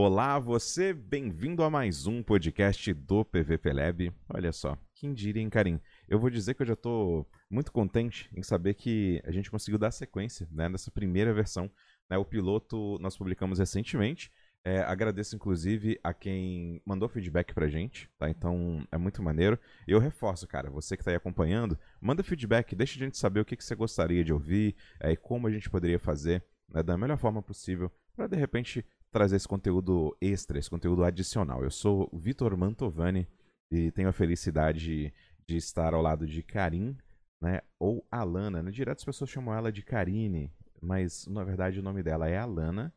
[0.00, 4.12] Olá, você, bem-vindo a mais um podcast do PVP Lab.
[4.32, 5.80] Olha só, quem diria, hein, Karim?
[6.08, 9.76] Eu vou dizer que eu já tô muito contente em saber que a gente conseguiu
[9.76, 11.68] dar sequência né, nessa primeira versão.
[12.08, 14.30] Né, o piloto nós publicamos recentemente.
[14.64, 18.30] É, agradeço, inclusive, a quem mandou feedback pra gente, tá?
[18.30, 19.58] Então, é muito maneiro.
[19.84, 23.40] E eu reforço, cara, você que tá aí acompanhando, manda feedback, deixa a gente saber
[23.40, 26.84] o que, que você gostaria de ouvir é, e como a gente poderia fazer né,
[26.84, 31.62] da melhor forma possível para, de repente, trazer esse conteúdo extra, esse conteúdo adicional.
[31.62, 33.26] Eu sou o Vitor Mantovani
[33.70, 35.12] e tenho a felicidade
[35.46, 36.96] de estar ao lado de Karim,
[37.40, 38.62] né, ou Alana.
[38.62, 42.36] No direto as pessoas chamam ela de Karine, mas na verdade o nome dela é
[42.36, 42.92] Alana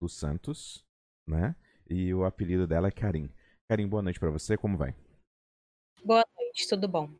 [0.00, 0.84] dos Santos,
[1.26, 1.56] né?
[1.88, 3.30] E o apelido dela é Karim.
[3.68, 4.94] Karim, boa noite para você, como vai?
[6.04, 7.10] Boa noite, tudo bom?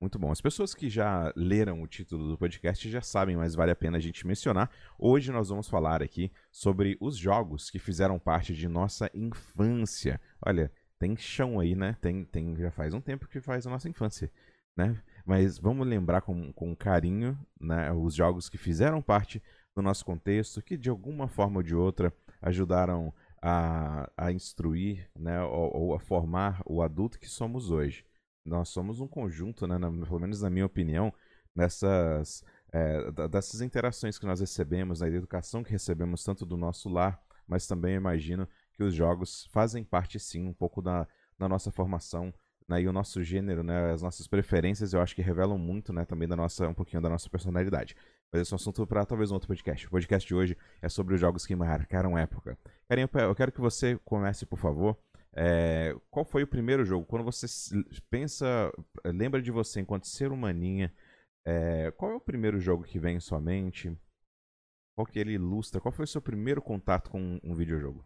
[0.00, 0.32] Muito bom.
[0.32, 3.98] As pessoas que já leram o título do podcast já sabem, mas vale a pena
[3.98, 4.70] a gente mencionar.
[4.98, 10.18] Hoje nós vamos falar aqui sobre os jogos que fizeram parte de nossa infância.
[10.40, 11.98] Olha, tem chão aí, né?
[12.00, 14.32] Tem, tem já faz um tempo que faz a nossa infância,
[14.74, 14.98] né?
[15.26, 19.42] Mas vamos lembrar com, com carinho, né, os jogos que fizeram parte
[19.76, 25.42] do nosso contexto, que de alguma forma ou de outra ajudaram a, a instruir, né,
[25.42, 28.02] ou, ou a formar o adulto que somos hoje
[28.50, 31.12] nós somos um conjunto, né, na, pelo menos na minha opinião,
[31.54, 36.88] dessas, é, dessas interações que nós recebemos, né, da educação que recebemos tanto do nosso
[36.88, 41.06] lar, mas também imagino que os jogos fazem parte sim um pouco da,
[41.38, 42.32] da nossa formação
[42.68, 46.04] né, e o nosso gênero, né, as nossas preferências, eu acho que revelam muito, né,
[46.04, 47.96] também da nossa, um pouquinho da nossa personalidade.
[48.32, 49.88] Mas esse é um assunto para talvez um outro podcast.
[49.88, 52.56] O podcast de hoje é sobre os jogos que marcaram época.
[52.88, 54.96] Carinho, eu quero que você comece, por favor,
[55.34, 57.06] é, qual foi o primeiro jogo?
[57.06, 57.46] Quando você
[58.08, 58.72] pensa,
[59.04, 60.92] lembra de você enquanto ser humaninha,
[61.44, 63.96] é, qual é o primeiro jogo que vem em sua mente?
[64.94, 65.80] Qual que ele ilustra?
[65.80, 68.04] Qual foi o seu primeiro contato com um videojogo?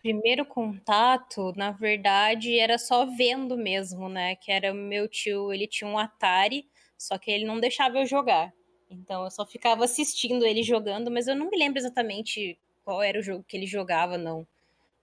[0.00, 4.36] Primeiro contato, na verdade, era só vendo mesmo, né?
[4.36, 6.68] Que era meu tio, ele tinha um Atari,
[6.98, 8.52] só que ele não deixava eu jogar.
[8.90, 13.18] Então eu só ficava assistindo ele jogando, mas eu não me lembro exatamente qual era
[13.18, 14.46] o jogo que ele jogava, não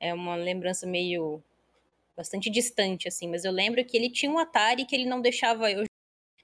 [0.01, 1.41] é uma lembrança meio
[2.17, 5.71] bastante distante, assim, mas eu lembro que ele tinha um Atari que ele não deixava
[5.71, 5.85] eu.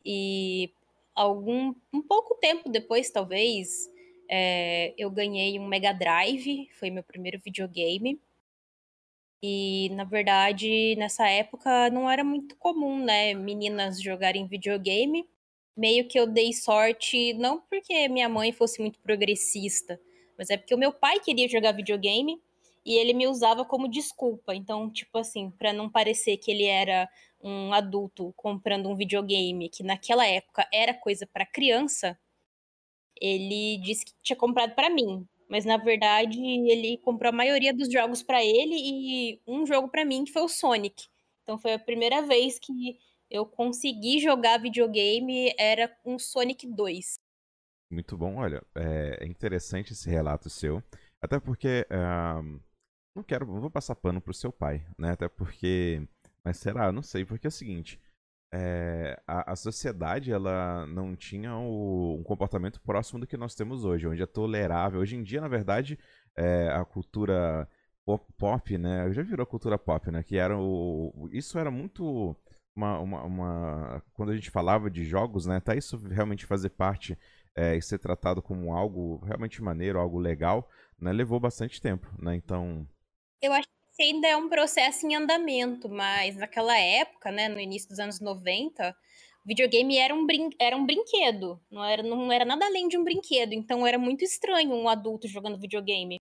[0.06, 0.72] E
[1.16, 3.90] algum um pouco tempo depois, talvez,
[4.30, 8.22] é, eu ganhei um Mega Drive, foi meu primeiro videogame.
[9.42, 15.28] E na verdade, nessa época não era muito comum, né, meninas jogarem videogame.
[15.76, 20.00] Meio que eu dei sorte, não porque minha mãe fosse muito progressista,
[20.38, 22.42] mas é porque o meu pai queria jogar videogame
[22.88, 24.56] e ele me usava como desculpa.
[24.56, 27.10] Então, tipo assim, para não parecer que ele era
[27.44, 32.18] um adulto comprando um videogame que naquela época era coisa para criança,
[33.20, 35.28] ele disse que tinha comprado para mim.
[35.50, 40.06] Mas na verdade, ele comprou a maioria dos jogos para ele e um jogo para
[40.06, 41.08] mim que foi o Sonic.
[41.44, 42.98] Então foi a primeira vez que
[43.30, 47.20] eu consegui jogar videogame era um Sonic 2.
[47.92, 50.82] Muito bom, olha, é interessante esse relato seu,
[51.22, 52.67] até porque uh,
[53.18, 55.12] não quero, não vou passar pano pro seu pai, né?
[55.12, 56.08] Até porque.
[56.44, 56.92] Mas será?
[56.92, 58.00] Não sei, porque é o seguinte.
[58.54, 63.84] É, a, a, sociedade ela não tinha o, um comportamento próximo do que nós temos
[63.84, 65.02] hoje, onde é tolerável.
[65.02, 66.00] Hoje em dia, na verdade,
[66.36, 67.68] é, a cultura
[68.06, 72.36] pop, pop, né, já virou cultura pop, né, que era o, isso era muito
[72.74, 77.18] uma, uma, uma, quando a gente falava de jogos, né, tá isso realmente fazer parte
[77.54, 82.34] é, e ser tratado como algo realmente maneiro, algo legal, né, levou bastante tempo, né,
[82.36, 82.88] então
[83.42, 87.90] eu acho que ainda é um processo em andamento, mas naquela época, né, no início
[87.90, 88.96] dos anos 90,
[89.46, 93.04] videogame era um, brin era um brinquedo, não era, não era nada além de um
[93.04, 96.18] brinquedo, então era muito estranho um adulto jogando videogame.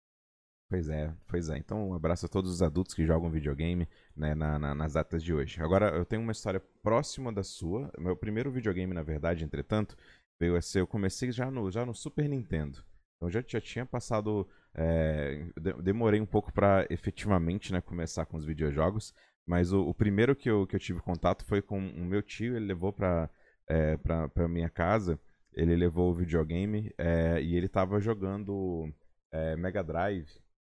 [0.68, 1.58] Pois é, pois é.
[1.58, 5.22] Então, um abraço a todos os adultos que jogam videogame né, na, na, nas datas
[5.22, 5.62] de hoje.
[5.62, 7.90] Agora, eu tenho uma história próxima da sua.
[7.96, 9.96] Meu primeiro videogame, na verdade, entretanto,
[10.40, 10.80] veio a ser.
[10.80, 12.82] Eu comecei já no, já no Super Nintendo.
[13.16, 14.48] Então, já, já tinha passado
[14.78, 15.46] é,
[15.82, 19.14] demorei um pouco para efetivamente né, começar com os videojogos,
[19.46, 22.56] mas o, o, primeiro que eu, que eu tive contato foi com o meu tio,
[22.56, 23.30] ele levou para
[23.66, 25.18] é, pra, minha casa,
[25.54, 28.92] ele levou o videogame é, e ele tava jogando
[29.32, 30.28] é, Mega Drive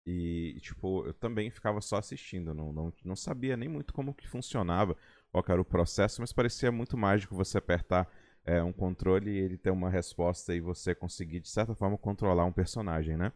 [0.06, 4.28] e, tipo, eu também ficava só assistindo, não, não, não sabia nem muito como que
[4.28, 4.96] funcionava,
[5.32, 8.08] qual era o processo, mas parecia muito mágico você apertar
[8.44, 12.44] é, um controle e ele ter uma resposta e você conseguir, de certa forma, controlar
[12.44, 13.32] um personagem, né?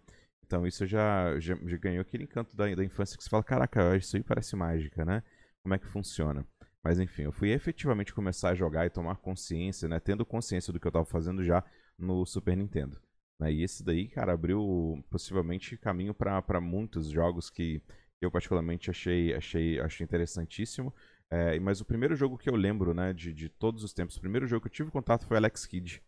[0.52, 3.96] Então isso já, já, já ganhou aquele encanto da, da infância que você fala, caraca,
[3.96, 5.22] isso aí parece mágica, né?
[5.62, 6.46] Como é que funciona?
[6.84, 9.98] Mas enfim, eu fui efetivamente começar a jogar e tomar consciência, né?
[9.98, 11.64] Tendo consciência do que eu estava fazendo já
[11.98, 13.00] no Super Nintendo.
[13.40, 13.50] Né?
[13.50, 17.80] E esse daí, cara, abriu possivelmente caminho para muitos jogos que
[18.20, 20.94] eu particularmente achei, achei, achei interessantíssimo.
[21.30, 24.20] É, mas o primeiro jogo que eu lembro, né, de, de todos os tempos, o
[24.20, 26.02] primeiro jogo que eu tive contato foi Alex Kidd.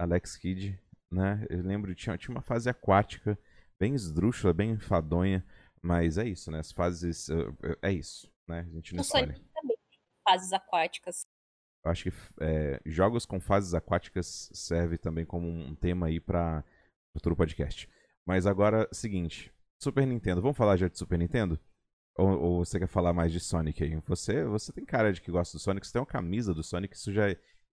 [0.00, 0.76] Alex Kidd,
[1.12, 1.46] né?
[1.48, 3.38] Eu lembro, tinha, tinha uma fase aquática,
[3.82, 5.44] bem esdrúxula, bem enfadonha,
[5.82, 6.60] mas é isso, né?
[6.60, 7.28] As fases.
[7.82, 8.60] É isso, né?
[8.60, 9.26] A gente não escolhe.
[9.26, 9.76] também
[10.24, 11.26] fases aquáticas.
[11.84, 16.64] Eu acho que é, jogos com fases aquáticas serve também como um tema aí para
[17.12, 17.90] futuro podcast.
[18.24, 19.52] Mas agora, seguinte,
[19.82, 20.40] Super Nintendo.
[20.40, 21.58] Vamos falar já de Super Nintendo?
[22.16, 23.96] Ou, ou, você quer falar mais de Sonic aí?
[24.06, 26.94] Você, você tem cara de que gosta do Sonic, você tem uma camisa do Sonic,
[26.94, 27.24] isso já,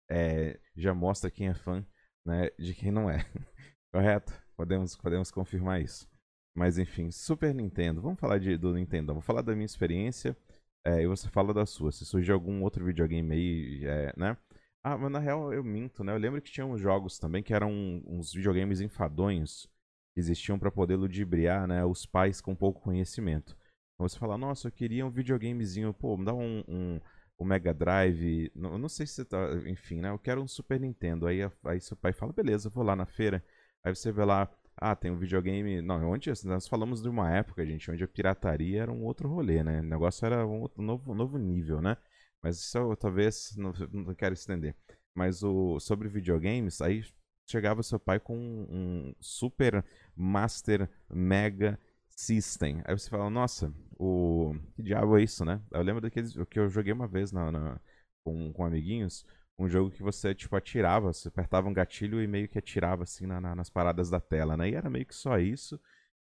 [0.08, 1.84] é, já mostra quem é fã
[2.24, 3.24] né, de quem não é.
[3.92, 4.45] Correto?
[4.56, 6.08] Podemos, podemos confirmar isso.
[6.54, 8.00] Mas enfim, Super Nintendo.
[8.00, 9.12] Vamos falar de, do Nintendo.
[9.12, 10.36] Vou falar da minha experiência
[10.84, 11.92] é, e você fala da sua.
[11.92, 14.36] Se surgir algum outro videogame aí, é, né?
[14.82, 16.12] Ah, mas na real eu minto, né?
[16.12, 17.70] Eu lembro que tinha uns jogos também que eram
[18.06, 19.68] uns videogames enfadonhos
[20.14, 23.56] que existiam para poder ludibriar né, os pais com pouco conhecimento.
[23.94, 27.00] Então você fala, nossa, eu queria um videogamezinho, pô, me dá um, um,
[27.38, 28.50] um Mega Drive.
[28.54, 29.36] Não, não sei se tá.
[29.66, 30.10] Enfim, né?
[30.10, 31.26] Eu quero um Super Nintendo.
[31.26, 33.44] Aí, aí seu pai fala, beleza, vou lá na feira.
[33.86, 35.80] Aí você vê lá, ah, tem um videogame.
[35.80, 39.62] Não, onde nós falamos de uma época, gente, onde a pirataria era um outro rolê,
[39.62, 39.78] né?
[39.78, 41.96] O negócio era um outro, novo, novo nível, né?
[42.42, 44.74] Mas isso eu talvez não, não quero estender.
[45.14, 47.04] Mas o sobre videogames, aí
[47.48, 49.84] chegava seu pai com um Super
[50.16, 51.78] Master Mega
[52.08, 52.82] System.
[52.86, 54.52] Aí você fala, nossa, o.
[54.74, 55.62] Que diabo é isso, né?
[55.70, 56.34] Eu lembro daqueles.
[56.50, 57.80] que eu joguei uma vez na, na,
[58.24, 59.24] com, com amiguinhos
[59.58, 63.26] um jogo que você, tipo, atirava, você apertava um gatilho e meio que atirava, assim,
[63.26, 64.68] na, na, nas paradas da tela, né?
[64.68, 65.80] E era meio que só isso.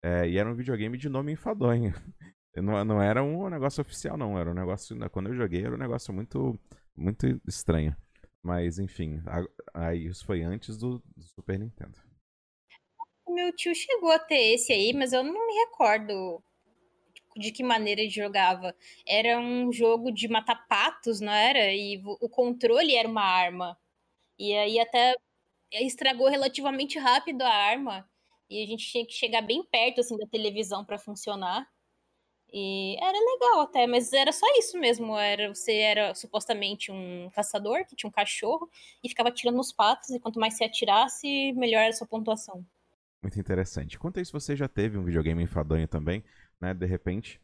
[0.04, 1.94] É, e era um videogame de nome enfadonho.
[2.56, 4.38] não, não era um negócio oficial, não.
[4.38, 4.96] Era um negócio...
[4.96, 6.60] Né, quando eu joguei, era um negócio muito,
[6.96, 7.96] muito estranho.
[8.42, 9.22] Mas, enfim,
[9.74, 11.98] aí isso foi antes do, do Super Nintendo.
[13.28, 16.42] Meu tio chegou a ter esse aí, mas eu não me recordo
[17.40, 18.76] de que maneira ele jogava.
[19.08, 21.74] Era um jogo de matar patos, não era?
[21.74, 23.78] E o controle era uma arma.
[24.38, 25.16] E aí até
[25.72, 28.10] estragou relativamente rápido a arma.
[28.50, 31.68] E a gente tinha que chegar bem perto assim da televisão para funcionar.
[32.52, 35.18] E era legal até, mas era só isso mesmo.
[35.18, 38.70] Era você era supostamente um caçador que tinha um cachorro
[39.04, 42.66] e ficava atirando nos patos e quanto mais você atirasse, melhor era a sua pontuação.
[43.22, 44.00] Muito interessante.
[44.00, 46.24] Quanto a isso, você já teve um videogame enfadonho também?
[46.62, 47.42] Né, de repente,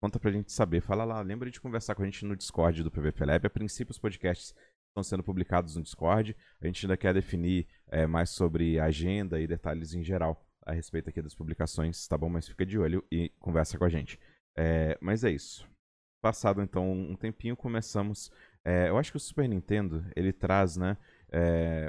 [0.00, 0.80] conta pra gente saber.
[0.80, 3.46] Fala lá, lembra de conversar com a gente no Discord do PVP Lab.
[3.46, 4.54] A princípio, os podcasts
[4.88, 6.36] estão sendo publicados no Discord.
[6.60, 11.08] A gente ainda quer definir é, mais sobre agenda e detalhes em geral a respeito
[11.08, 12.28] aqui das publicações, tá bom?
[12.28, 14.18] Mas fica de olho e conversa com a gente.
[14.56, 15.66] É, mas é isso.
[16.20, 18.30] Passado então um tempinho, começamos.
[18.64, 20.96] É, eu acho que o Super Nintendo ele traz, né,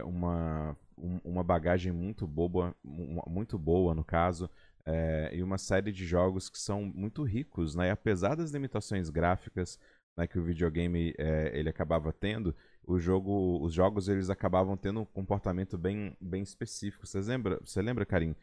[0.05, 4.49] uma, um, uma bagagem muito boa, muito boa no caso,
[4.89, 7.87] é, e uma série de jogos que são muito ricos, né?
[7.87, 9.79] E apesar das limitações gráficas
[10.17, 12.55] né, que o videogame é, ele acabava tendo,
[12.87, 17.05] o jogo, os jogos eles acabavam tendo um comportamento bem, bem específico.
[17.05, 18.35] Você lembra, você lembra, Karim?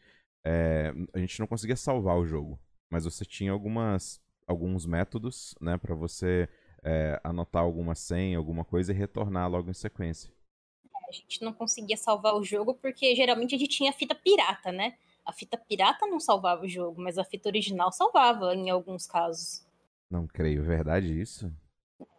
[0.45, 2.57] É, a gente não conseguia salvar o jogo,
[2.93, 6.49] mas você tinha algumas, alguns métodos, né, para você
[6.85, 10.33] é, anotar alguma senha, alguma coisa e retornar logo em sequência.
[11.09, 14.97] A gente não conseguia salvar o jogo porque geralmente a gente tinha fita pirata, né?
[15.27, 19.67] A fita pirata não salvava o jogo, mas a fita original salvava em alguns casos.
[20.09, 20.63] Não creio.
[20.63, 21.53] Verdade isso?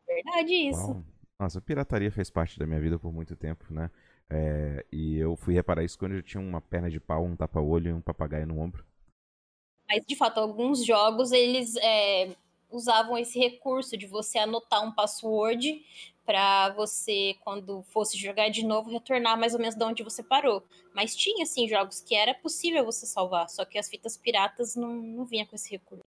[0.06, 0.92] Verdade isso.
[0.92, 1.04] Uau.
[1.40, 3.90] Nossa, a pirataria fez parte da minha vida por muito tempo, né?
[4.30, 7.90] É, e eu fui reparar isso quando eu tinha uma perna de pau, um tapa-olho
[7.90, 8.86] e um papagaio no ombro.
[9.88, 12.36] Mas, de fato, alguns jogos, eles é,
[12.70, 15.82] usavam esse recurso de você anotar um password
[16.28, 20.62] para você, quando fosse jogar de novo, retornar mais ou menos de onde você parou.
[20.94, 24.94] Mas tinha, assim, jogos que era possível você salvar, só que as fitas piratas não,
[24.94, 26.04] não vinha com esse recurso.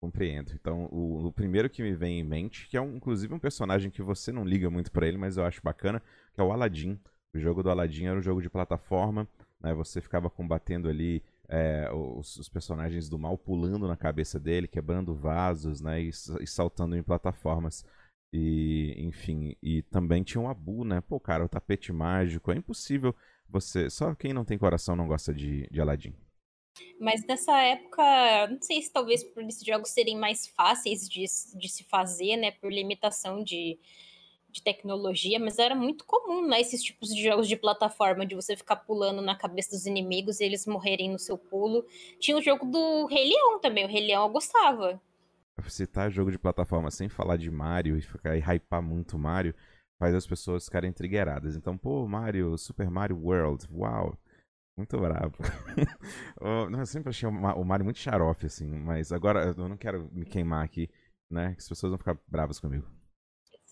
[0.00, 0.52] Compreendo.
[0.54, 3.90] Então, o, o, primeiro que me vem em mente, que é um, inclusive um personagem
[3.90, 6.00] que você não liga muito para ele, mas eu acho bacana,
[6.34, 6.98] que é o Aladdin.
[7.34, 9.28] O jogo do Aladdin era um jogo de plataforma,
[9.60, 9.74] né?
[9.74, 15.14] Você ficava combatendo ali é, os, os, personagens do mal pulando na cabeça dele, quebrando
[15.14, 16.00] vasos, né?
[16.00, 17.84] E, e saltando em plataformas.
[18.32, 21.02] E, enfim, e também tinha o Abu, né?
[21.02, 22.50] Pô, cara, o tapete mágico.
[22.50, 23.14] É impossível
[23.48, 23.90] você.
[23.90, 26.14] Só quem não tem coração não gosta de, de Aladdin.
[26.98, 28.02] Mas nessa época,
[28.48, 31.24] não sei se talvez por esses jogos serem mais fáceis de,
[31.58, 32.52] de se fazer, né?
[32.52, 33.78] Por limitação de,
[34.48, 36.58] de tecnologia, mas era muito comum, né?
[36.58, 40.44] Esses tipos de jogos de plataforma, de você ficar pulando na cabeça dos inimigos e
[40.44, 41.84] eles morrerem no seu pulo.
[42.18, 44.98] Tinha o jogo do Rei Leão também, o Rei Leão eu gostava
[45.68, 49.54] citar jogo de plataforma sem falar de Mario e ficar e hypar muito Mario
[50.00, 51.54] faz as pessoas ficarem triggeradas.
[51.54, 54.18] Então, pô, Mario, Super Mario World, uau.
[54.76, 55.36] Muito bravo.
[56.40, 60.64] eu sempre achei o Mario muito xarope, assim, mas agora eu não quero me queimar
[60.64, 60.88] aqui,
[61.30, 61.52] né?
[61.52, 62.86] Que as pessoas vão ficar bravas comigo.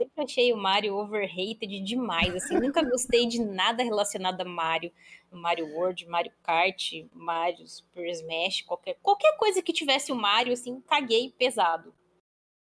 [0.00, 4.90] Sempre achei o Mario overrated demais, assim, nunca gostei de nada relacionado a Mario.
[5.30, 10.80] Mario World, Mario Kart, Mario Super Smash, qualquer, qualquer coisa que tivesse o Mario, assim,
[10.80, 11.95] caguei pesado.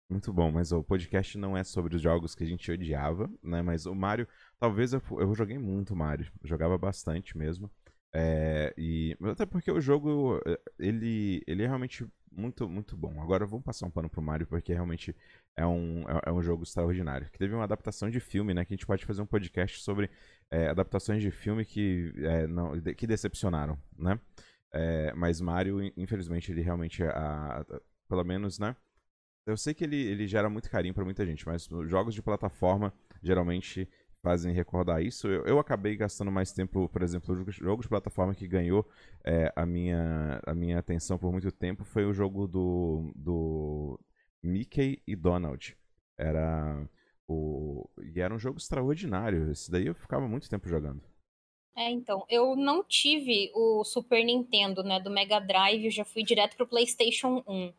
[0.08, 3.62] Muito bom, mas o podcast não é sobre os jogos que a gente odiava, né?
[3.62, 4.28] Mas o Mario,
[4.60, 7.70] talvez eu, eu joguei muito Mario, eu jogava bastante mesmo.
[8.12, 13.20] É, e até porque o jogo eh, ele, ele é realmente muito muito bom.
[13.22, 15.14] Agora vamos passar um pano pro Mario porque realmente
[15.56, 17.30] é um, é, é, um jogo extraordinário.
[17.30, 18.64] Que teve uma adaptação de filme, né?
[18.64, 20.10] Que a gente pode fazer um podcast sobre
[20.50, 24.18] é, adaptações de filme que é, não que decepcionaram, né?
[24.72, 28.76] É, mas Mario, infelizmente, ele realmente a, a, pelo menos, né?
[29.46, 32.92] Eu sei que ele, ele gera muito carinho para muita gente, mas jogos de plataforma
[33.22, 33.88] geralmente
[34.24, 35.28] fazem recordar isso.
[35.28, 38.88] Eu, eu acabei gastando mais tempo, por exemplo, o jogo de plataforma que ganhou
[39.22, 44.00] é, a, minha, a minha atenção por muito tempo foi o jogo do, do
[44.42, 45.76] Mickey e Donald.
[46.16, 46.88] Era
[47.28, 49.50] o e era um jogo extraordinário.
[49.52, 51.02] Esse daí eu ficava muito tempo jogando.
[51.76, 56.22] É, então, eu não tive o Super Nintendo, né, do Mega Drive, eu já fui
[56.22, 57.72] direto pro PlayStation 1.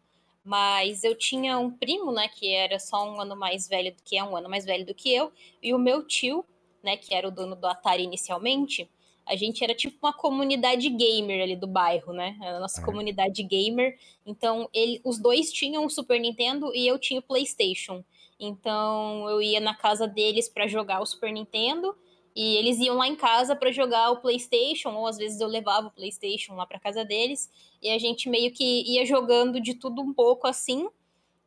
[0.46, 4.16] Mas eu tinha um primo, né, que era só um ano mais velho do que
[4.16, 6.46] é um ano mais velho do que eu, e o meu tio,
[6.84, 8.88] né, que era o dono do Atari inicialmente,
[9.26, 12.38] a gente era tipo uma comunidade gamer ali do bairro, né?
[12.42, 12.86] A nossa é.
[12.86, 13.98] comunidade gamer.
[14.24, 18.06] Então, ele, os dois tinham o Super Nintendo e eu tinha o PlayStation.
[18.40, 21.96] Então, eu ia na casa deles para jogar o Super Nintendo
[22.36, 25.88] e eles iam lá em casa para jogar o PlayStation, ou às vezes eu levava
[25.88, 27.50] o PlayStation lá para casa deles,
[27.82, 30.90] e a gente meio que ia jogando de tudo um pouco assim,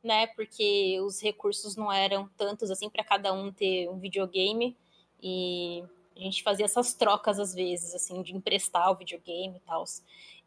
[0.02, 0.26] né?
[0.28, 4.76] Porque os recursos não eram tantos assim para cada um ter um videogame,
[5.22, 5.84] e
[6.16, 9.84] a gente fazia essas trocas às vezes, assim, de emprestar o videogame e tal.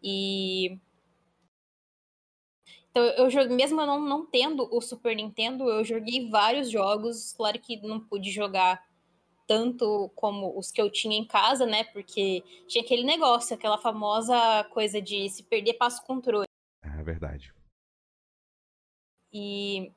[0.02, 0.80] E
[2.92, 7.32] então, eu joguei, mesmo eu não, não tendo o Super Nintendo, eu joguei vários jogos.
[7.32, 8.84] Claro que não pude jogar
[9.48, 11.84] tanto como os que eu tinha em casa, né?
[11.86, 16.46] Porque tinha aquele negócio, aquela famosa coisa de se perder, passa o controle.
[16.84, 17.54] É verdade.
[19.34, 19.92] E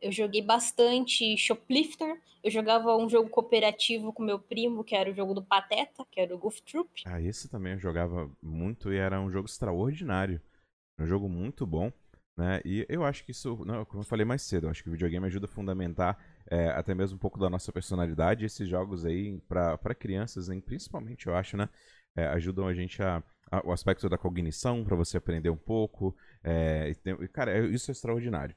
[0.00, 2.20] eu joguei bastante Shoplifter.
[2.42, 6.20] Eu jogava um jogo cooperativo com meu primo, que era o jogo do Pateta, que
[6.20, 7.02] era o Goof Troop.
[7.04, 10.40] Ah, esse também eu jogava muito e era um jogo extraordinário.
[10.98, 11.92] Um jogo muito bom.
[12.38, 12.60] Né?
[12.64, 14.92] E eu acho que isso, não, como eu falei mais cedo, eu acho que o
[14.92, 16.16] videogame ajuda a fundamentar
[16.48, 18.44] é, até mesmo um pouco da nossa personalidade.
[18.44, 21.68] Esses jogos aí, para crianças, né, principalmente, eu acho, né?
[22.16, 26.16] É, ajudam a gente a, a, o aspecto da cognição, para você aprender um pouco.
[26.44, 28.54] É, e, cara, é, isso é extraordinário.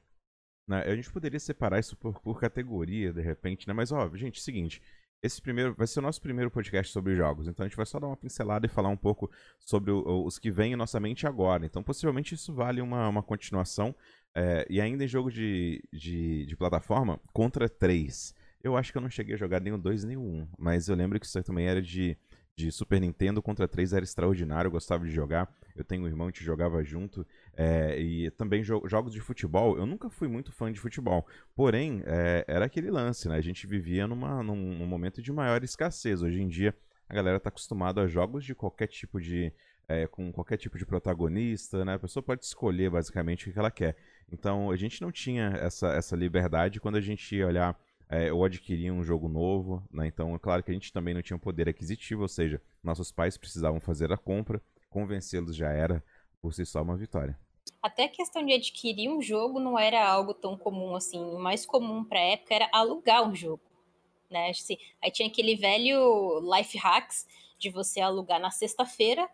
[0.68, 0.82] Né?
[0.84, 3.74] A gente poderia separar isso por, por categoria, de repente, né?
[3.74, 4.80] Mas, ó, gente, é seguinte.
[5.22, 8.00] Esse primeiro vai ser o nosso primeiro podcast sobre jogos, então a gente vai só
[8.00, 11.28] dar uma pincelada e falar um pouco sobre o, os que vêm em nossa mente
[11.28, 11.64] agora.
[11.64, 13.94] Então, possivelmente isso vale uma, uma continuação.
[14.34, 18.34] É, e ainda em jogo de, de, de, plataforma, Contra 3.
[18.64, 20.88] Eu acho que eu não cheguei a jogar nem o 2 nem o 1, mas
[20.88, 22.16] eu lembro que isso também era de,
[22.56, 23.40] de Super Nintendo.
[23.40, 25.48] Contra 3 era extraordinário, eu gostava de jogar.
[25.76, 27.24] Eu tenho um irmão que jogava junto.
[27.54, 29.76] É, e também jo jogos de futebol.
[29.76, 31.26] Eu nunca fui muito fã de futebol.
[31.54, 33.36] Porém, é, era aquele lance, né?
[33.36, 36.22] A gente vivia numa, num, num, momento de maior escassez.
[36.22, 36.74] Hoje em dia,
[37.08, 39.52] a galera está acostumada a jogos de qualquer tipo de.
[39.88, 41.94] É, com qualquer tipo de protagonista, né?
[41.94, 43.96] A pessoa pode escolher basicamente o que ela quer.
[44.30, 47.78] Então, a gente não tinha essa, essa liberdade quando a gente ia olhar
[48.08, 50.06] é, ou adquirir um jogo novo, né?
[50.06, 53.10] Então, é claro que a gente também não tinha um poder aquisitivo, ou seja, nossos
[53.10, 56.04] pais precisavam fazer a compra convencê-los já era
[56.40, 57.36] por si só uma vitória.
[57.82, 61.20] Até a questão de adquirir um jogo não era algo tão comum assim.
[61.20, 63.62] O mais comum para a época era alugar um jogo.
[64.30, 64.50] Né?
[64.50, 67.26] Assim, aí tinha aquele velho life hacks
[67.58, 69.28] de você alugar na sexta-feira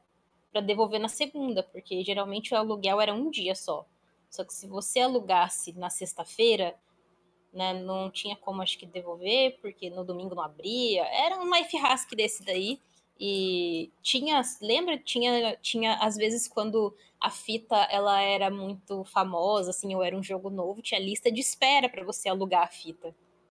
[0.50, 3.87] para devolver na segunda, porque geralmente o aluguel era um dia só.
[4.31, 6.75] Só que se você alugasse na sexta-feira,
[7.52, 11.05] né, não tinha como acho que devolver, porque no domingo não abria.
[11.05, 12.81] Era um life hack desse daí.
[13.20, 19.94] E tinha, lembra, tinha, tinha às vezes quando a fita ela era muito famosa, assim,
[19.94, 23.14] ou era um jogo novo, tinha lista de espera para você alugar a fita.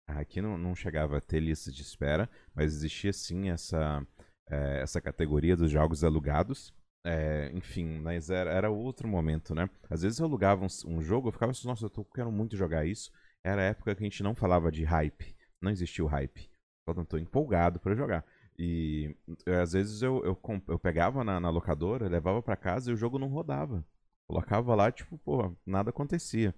[0.07, 4.05] Aqui não, não chegava a ter lista de espera, mas existia sim essa,
[4.49, 6.73] é, essa categoria dos jogos alugados.
[7.03, 9.69] É, enfim, mas era, era outro momento, né?
[9.89, 12.55] Às vezes eu alugava um, um jogo, eu ficava assim, nossa, eu tô, quero muito
[12.55, 13.11] jogar isso.
[13.43, 16.49] Era a época que a gente não falava de hype, não existia o hype.
[16.87, 18.25] Só não tô empolgado para jogar.
[18.63, 19.15] E
[19.47, 22.97] eh, às vezes eu, eu, eu pegava na, na locadora, levava para casa e o
[22.97, 23.83] jogo não rodava.
[24.27, 26.53] Colocava lá, tipo, pô, nada acontecia.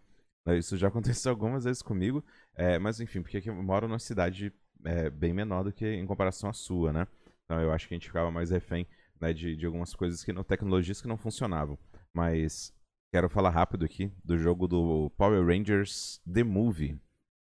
[0.45, 2.21] Eh, isso já aconteceu algumas vezes comigo,
[2.55, 6.49] é, mas enfim, porque eu moro numa cidade é, bem menor do que em comparação
[6.49, 7.07] à sua, né?
[7.45, 8.85] Então eu acho que a gente ficava mais refém
[9.21, 11.79] né, de, de algumas coisas que não, tecnologias que não funcionavam.
[12.13, 12.73] Mas
[13.13, 16.99] quero falar rápido aqui do jogo do Power Rangers The Movie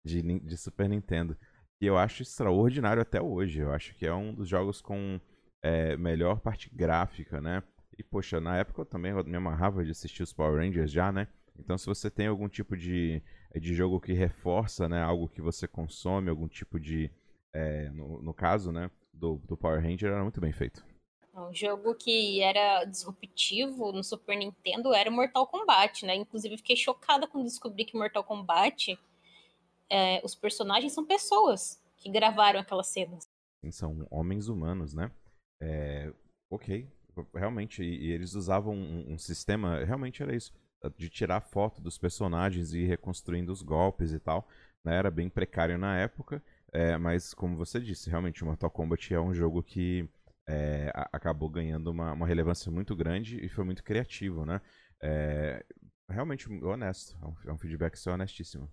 [0.03, 1.37] de, de Super Nintendo.
[1.79, 3.61] Que eu acho extraordinário até hoje.
[3.61, 5.21] Eu acho que é um dos jogos com
[5.63, 7.63] é, melhor parte gráfica, né?
[7.99, 11.29] E, poxa, na época eu também me amarrava de assistir os Power Rangers já, né?
[11.59, 13.23] Então, se você tem algum tipo de,
[13.55, 15.03] de jogo que reforça, né?
[15.03, 17.11] Algo que você consome, algum tipo de...
[17.55, 18.91] É, no, no caso, né?
[19.13, 20.85] Do, do Power Ranger, era muito bem feito.
[21.35, 26.15] Um jogo que era disruptivo no Super Nintendo era Mortal Kombat, né?
[26.15, 28.99] Inclusive, fiquei chocada quando descobri que Mortal Kombat,
[29.91, 33.29] é, os personagens são pessoas que gravaram aquelas cenas.
[33.71, 35.11] São homens humanos, né?
[35.61, 36.13] É,
[36.51, 36.89] ok,
[37.35, 40.53] realmente, e, eles usavam um, um, sistema, realmente era isso,
[40.97, 44.47] de tirar foto dos personagens e ir reconstruindo os golpes e tal.
[44.85, 44.95] Né?
[44.97, 49.21] Era bem precário na época, é, mas como você disse, realmente o Mortal Kombat é
[49.21, 50.09] um jogo que
[50.49, 54.61] é, acabou ganhando uma, uma, relevância muito grande e foi muito criativo, né?
[55.03, 55.65] É,
[56.09, 58.71] realmente honesto, é um, é feedback seu honestíssimo.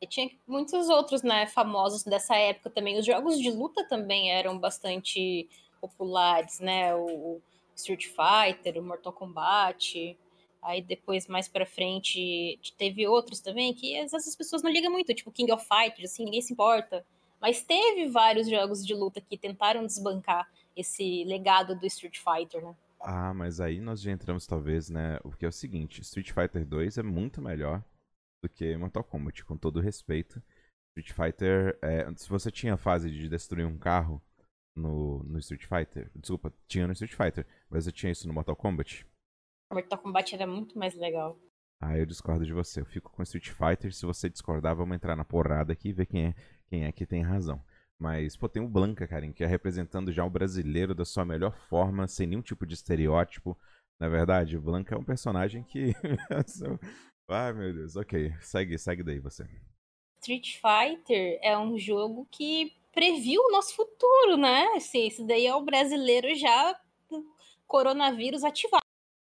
[0.00, 2.98] E tinha muitos outros, né, famosos dessa época também.
[2.98, 5.48] Os jogos de luta também eram bastante
[5.80, 6.94] populares, né?
[6.94, 7.40] O
[7.74, 10.16] Street Fighter, o Mortal Kombat.
[10.62, 14.90] Aí depois, mais pra frente, teve outros também que às vezes as pessoas não ligam
[14.90, 17.04] muito, tipo King of Fighters, assim, ninguém se importa.
[17.40, 22.74] Mas teve vários jogos de luta que tentaram desbancar esse legado do Street Fighter, né?
[23.00, 25.18] Ah, mas aí nós já entramos talvez, né?
[25.22, 27.82] O que é o seguinte, Street Fighter 2 é muito melhor
[28.42, 30.42] do que Mortal Kombat, com todo respeito.
[30.96, 34.20] Street Fighter, é, se você tinha a fase de destruir um carro
[34.76, 38.56] no, no Street Fighter, desculpa, tinha no Street Fighter, mas você tinha isso no Mortal
[38.56, 39.06] Kombat?
[39.72, 41.38] Mortal Kombat era muito mais legal.
[41.80, 42.80] Ah, eu discordo de você.
[42.80, 43.92] Eu fico com Street Fighter.
[43.94, 46.34] Se você discordar, vamos entrar na porrada aqui e ver quem é,
[46.68, 47.62] quem é que tem razão.
[48.00, 51.56] Mas, pô, tem o Blanca, Karim, que é representando já o brasileiro da sua melhor
[51.68, 53.56] forma, sem nenhum tipo de estereótipo.
[54.00, 55.92] Na verdade, o Blanca é um personagem que
[57.28, 57.94] Ai, meu Deus.
[57.94, 59.46] Ok, segue, segue daí você.
[60.20, 64.64] Street Fighter é um jogo que previu o nosso futuro, né?
[64.74, 66.80] Assim, isso daí é o brasileiro já
[67.66, 68.82] coronavírus ativado.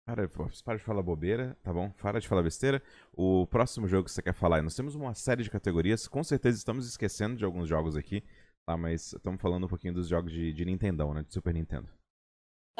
[0.06, 0.28] Cara,
[0.64, 1.90] para de falar bobeira, tá bom?
[1.90, 2.82] Para de falar besteira.
[3.12, 6.56] O próximo jogo que você quer falar, nós temos uma série de categorias, com certeza
[6.56, 8.22] estamos esquecendo de alguns jogos aqui,
[8.66, 8.76] tá?
[8.76, 11.22] Mas estamos falando um pouquinho dos jogos de, de Nintendão, né?
[11.22, 11.88] De Super Nintendo.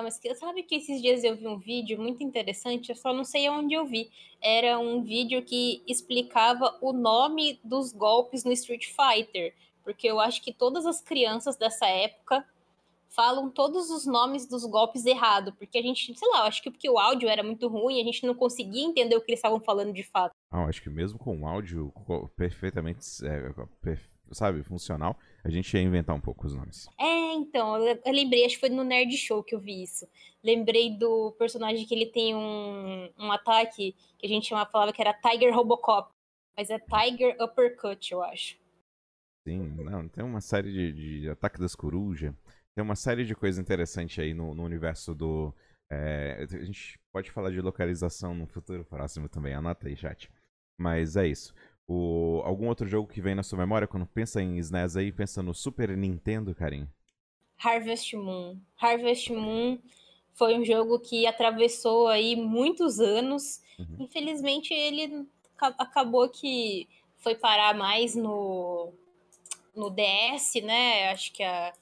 [0.02, 3.48] Mas sabe que esses dias eu vi um vídeo muito interessante, eu só não sei
[3.48, 4.10] onde eu vi.
[4.40, 9.54] Era um vídeo que explicava o nome dos golpes no Street Fighter.
[9.82, 12.46] Porque eu acho que todas as crianças dessa época
[13.08, 15.52] falam todos os nomes dos golpes errado.
[15.54, 18.04] Porque a gente, sei lá, eu acho que porque o áudio era muito ruim, a
[18.04, 20.34] gente não conseguia entender o que eles estavam falando de fato.
[20.50, 21.92] Ah, eu acho que mesmo com o áudio
[22.36, 23.52] perfeitamente, é,
[24.32, 26.88] sabe, funcional, a gente ia inventar um pouco os nomes.
[26.98, 30.06] É, então, eu, lembrei, acho que foi no Nerd Show que eu vi isso.
[30.42, 35.00] Lembrei do personagem que ele tem um, um ataque que a gente chamava, falava que
[35.00, 36.12] era Tiger Robocop.
[36.56, 38.58] Mas é Tiger Uppercut, eu acho.
[39.46, 42.34] Sim, não, tem uma série de, de Ataque das Corujas.
[42.74, 45.54] Tem uma série de coisas interessantes aí no, no universo do.
[45.90, 50.30] É, a gente pode falar de localização no futuro próximo também, anota aí, chat.
[50.78, 51.54] Mas é isso.
[51.90, 55.42] O, algum outro jogo que vem na sua memória quando pensa em SNES aí, pensa
[55.42, 56.86] no Super Nintendo, Karim?
[57.58, 58.58] Harvest Moon.
[58.76, 59.78] Harvest Moon
[60.34, 63.62] foi um jogo que atravessou aí muitos anos.
[63.78, 63.96] Uhum.
[64.00, 68.92] Infelizmente ele acabou que foi parar mais no,
[69.74, 71.10] no DS, né?
[71.10, 71.72] Acho que a,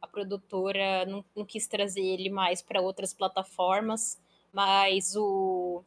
[0.00, 4.18] a produtora não, não quis trazer ele mais para outras plataformas,
[4.52, 5.84] mas o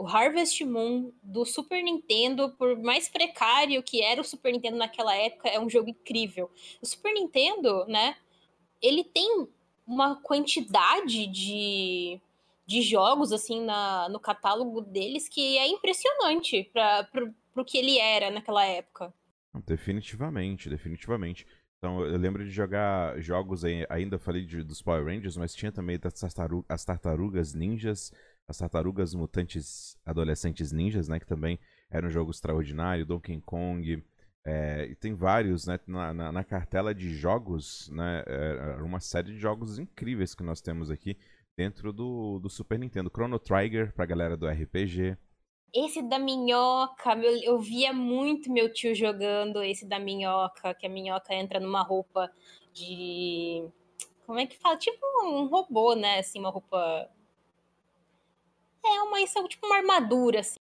[0.00, 5.14] o Harvest Moon do Super Nintendo, por mais precário que era o Super Nintendo naquela
[5.14, 6.50] época, é um jogo incrível.
[6.80, 8.16] O Super Nintendo, né,
[8.80, 9.46] ele tem
[9.86, 12.18] uma quantidade de,
[12.66, 17.06] de jogos, assim, na, no catálogo deles que é impressionante para
[17.54, 19.12] o que ele era naquela época.
[19.66, 21.46] Definitivamente, definitivamente.
[21.76, 25.98] Então, eu lembro de jogar jogos, ainda falei de, dos Power Rangers, mas tinha também
[26.68, 28.12] as tartarugas ninjas,
[28.50, 31.20] as Tartarugas Mutantes Adolescentes Ninjas, né?
[31.20, 31.58] Que também
[31.88, 34.02] era um jogo extraordinário, Donkey Kong.
[34.44, 35.78] É, e tem vários, né?
[35.86, 38.24] Na, na, na, cartela de jogos, né?
[38.26, 41.16] É, uma série de jogos incríveis que nós temos aqui
[41.56, 43.10] dentro do, do Super Nintendo.
[43.14, 45.16] Chrono Trigger pra galera do RPG.
[45.72, 50.90] Esse da minhoca, meu, eu via muito meu tio jogando esse da minhoca, que a
[50.90, 52.28] minhoca entra numa roupa
[52.72, 53.64] de.
[54.26, 54.76] Como é que fala?
[54.76, 56.18] Tipo um robô, né?
[56.18, 57.08] Assim, uma roupa
[58.84, 60.58] é uma, isso é tipo uma armadura, assim.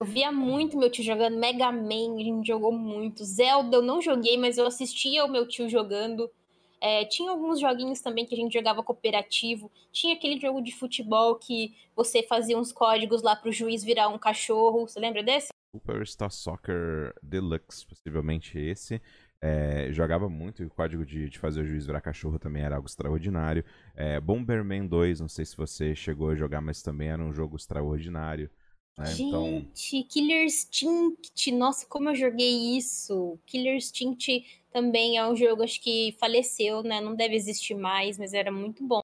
[0.00, 3.24] Eu via muito meu tio jogando Mega Man, a gente jogou muito.
[3.24, 6.30] Zelda eu não joguei, mas eu assistia o meu tio jogando.
[6.80, 9.70] É, tinha alguns joguinhos também que a gente jogava cooperativo.
[9.90, 14.18] Tinha aquele jogo de futebol que você fazia uns códigos lá pro juiz virar um
[14.18, 14.86] cachorro.
[14.86, 15.48] Você lembra desse?
[15.74, 19.00] Superstar Soccer Deluxe, possivelmente esse.
[19.40, 22.76] É, jogava muito e o código de, de, fazer o juiz virar cachorro também era
[22.76, 23.64] algo extraordinário.
[23.94, 27.56] É, Bomberman 2, não sei se você chegou a jogar, mas também era um jogo
[27.56, 28.50] extraordinário.
[28.96, 29.12] Né?
[29.12, 30.08] Então Gente, então...
[30.08, 33.38] Killer Instinct, nossa, como eu joguei isso!
[33.44, 37.00] Killer Instinct também é um jogo, acho que faleceu, né?
[37.00, 39.00] Não deve existir mais, mas era muito bom.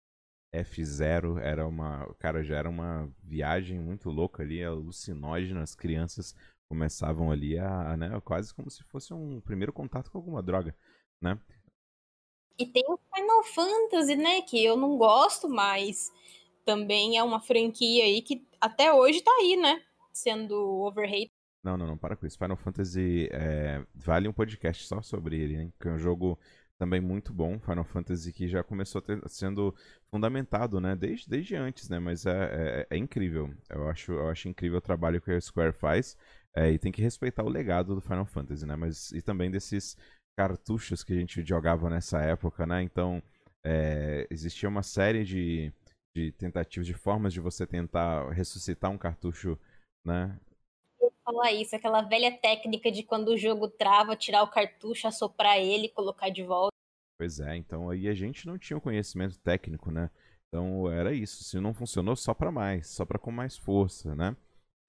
[0.52, 2.12] F0 era uma.
[2.18, 5.62] Cara, já era uma viagem muito louca ali, alucinógena.
[5.62, 6.34] As crianças
[6.70, 10.72] começavam ali a, né, quase como se fosse um primeiro contato com alguma droga,
[11.20, 11.36] né?
[12.56, 16.12] E tem o Final Fantasy, né, que eu não gosto, mas
[16.64, 21.32] também é uma franquia aí que até hoje tá aí, né, sendo overrated.
[21.60, 22.38] Não, não, não, para com isso.
[22.38, 25.74] Final Fantasy é, vale um podcast só sobre ele, hein?
[25.78, 26.38] Que é um jogo
[26.78, 29.74] também muito bom, Final Fantasy que já começou ter, sendo
[30.10, 33.52] fundamentado, né, desde, desde antes, né, mas é, é, é, incrível.
[33.68, 36.16] Eu acho, eu acho incrível o trabalho que a Square faz.
[36.54, 38.74] É, e tem que respeitar o legado do Final Fantasy, né?
[38.76, 39.96] Mas e também desses
[40.36, 42.82] cartuchos que a gente jogava nessa época, né?
[42.82, 43.22] Então
[43.64, 45.72] é, existia uma série de,
[46.14, 49.58] de tentativas, de formas de você tentar ressuscitar um cartucho,
[50.04, 50.38] né?
[51.24, 55.88] Falar isso, aquela velha técnica de quando o jogo trava, tirar o cartucho, assoprar ele,
[55.88, 56.74] colocar de volta.
[57.16, 60.10] Pois é, então aí a gente não tinha o conhecimento técnico, né?
[60.48, 64.34] Então era isso, se não funcionou só para mais, só para com mais força, né?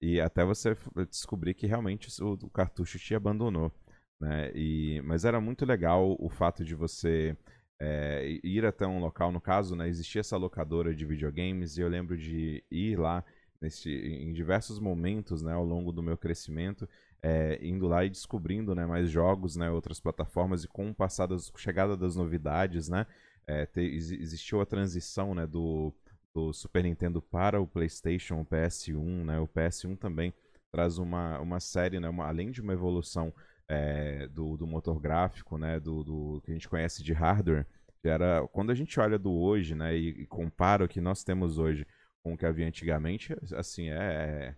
[0.02, 0.76] E até você
[1.08, 3.72] descobrir que realmente o, o cartucho te abandonou.
[4.20, 4.50] Né?
[4.52, 7.36] E, mas era muito legal o fato de você
[7.80, 11.88] é, ir até um local, no caso, né, existia essa locadora de videogames e eu
[11.88, 13.24] lembro de ir lá
[13.60, 16.88] nesse, em diversos momentos né, ao longo do meu crescimento,
[17.20, 21.96] é, indo lá e descobrindo né, mais jogos, né, outras plataformas e com o chegada
[21.96, 23.06] das novidades, né,
[23.46, 25.92] é, ter, existiu a transição né, do,
[26.34, 29.38] do Super Nintendo para o PlayStation, o PS1, né?
[29.38, 30.32] O PS1 também
[30.70, 32.08] traz uma, uma série, né?
[32.08, 33.32] Uma, além de uma evolução
[33.68, 35.78] é, do, do motor gráfico, né?
[35.78, 37.66] Do, do que a gente conhece de hardware,
[38.00, 39.96] que era quando a gente olha do hoje, né?
[39.96, 41.86] E, e compara o que nós temos hoje
[42.22, 44.54] com o que havia antigamente, assim é,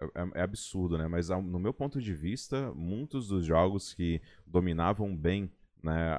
[0.00, 1.06] é, é absurdo, né?
[1.06, 5.50] Mas no meu ponto de vista, muitos dos jogos que dominavam bem
[5.84, 6.16] né,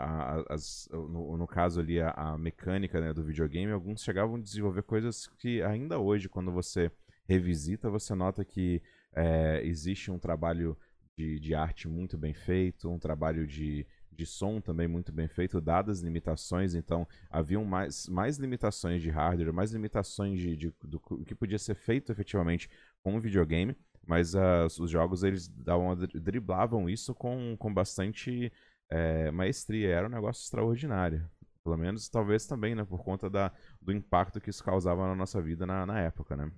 [0.48, 4.84] as, no, no, caso ali a, a mecânica né, do videogame, alguns chegavam a desenvolver
[4.84, 6.92] coisas que ainda hoje, quando você
[7.28, 8.82] revisita, você nota que
[9.14, 10.78] é, existe um trabalho
[11.18, 15.60] de, de, arte muito bem feito, um trabalho de, de som também muito bem feito,
[15.60, 21.34] dadas limitações, então haviam mais, mais limitações de hardware, mais limitações de, de do que
[21.34, 22.70] podia ser feito efetivamente
[23.02, 23.76] com o videogame,
[24.06, 28.52] mas uh, os jogos eles davam, driblavam isso com, com bastante
[28.90, 29.90] é, maestria.
[29.90, 31.30] Era um negócio extraordinário.
[31.64, 32.86] Pelo menos, talvez também, né?
[32.86, 36.52] Por conta da, do impacto que isso causava na nossa vida na, na época, né?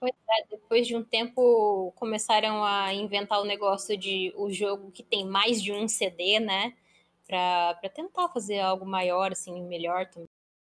[0.00, 5.02] Pois é, depois de um tempo começaram a inventar o negócio de o jogo que
[5.02, 6.74] tem mais de um CD, né?
[7.26, 10.28] Pra, pra tentar fazer algo maior, assim, melhor também.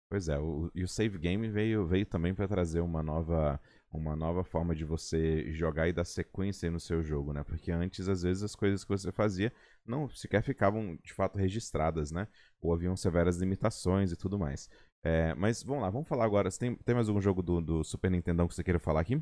[0.10, 3.60] Pois é, o, e o save game veio, veio também para trazer uma nova
[3.98, 7.44] uma nova forma de você jogar e dar sequência no seu jogo, né?
[7.44, 9.54] Porque antes, às vezes, as coisas que você fazia
[9.86, 12.28] não sequer ficavam de fato registradas, né?
[12.60, 14.70] Ou haviam severas limitações e tudo mais.
[15.04, 16.50] É, mas vamos lá, vamos falar agora.
[16.52, 19.22] Tem, tem mais algum jogo do, do Super Nintendo que você queira falar aqui?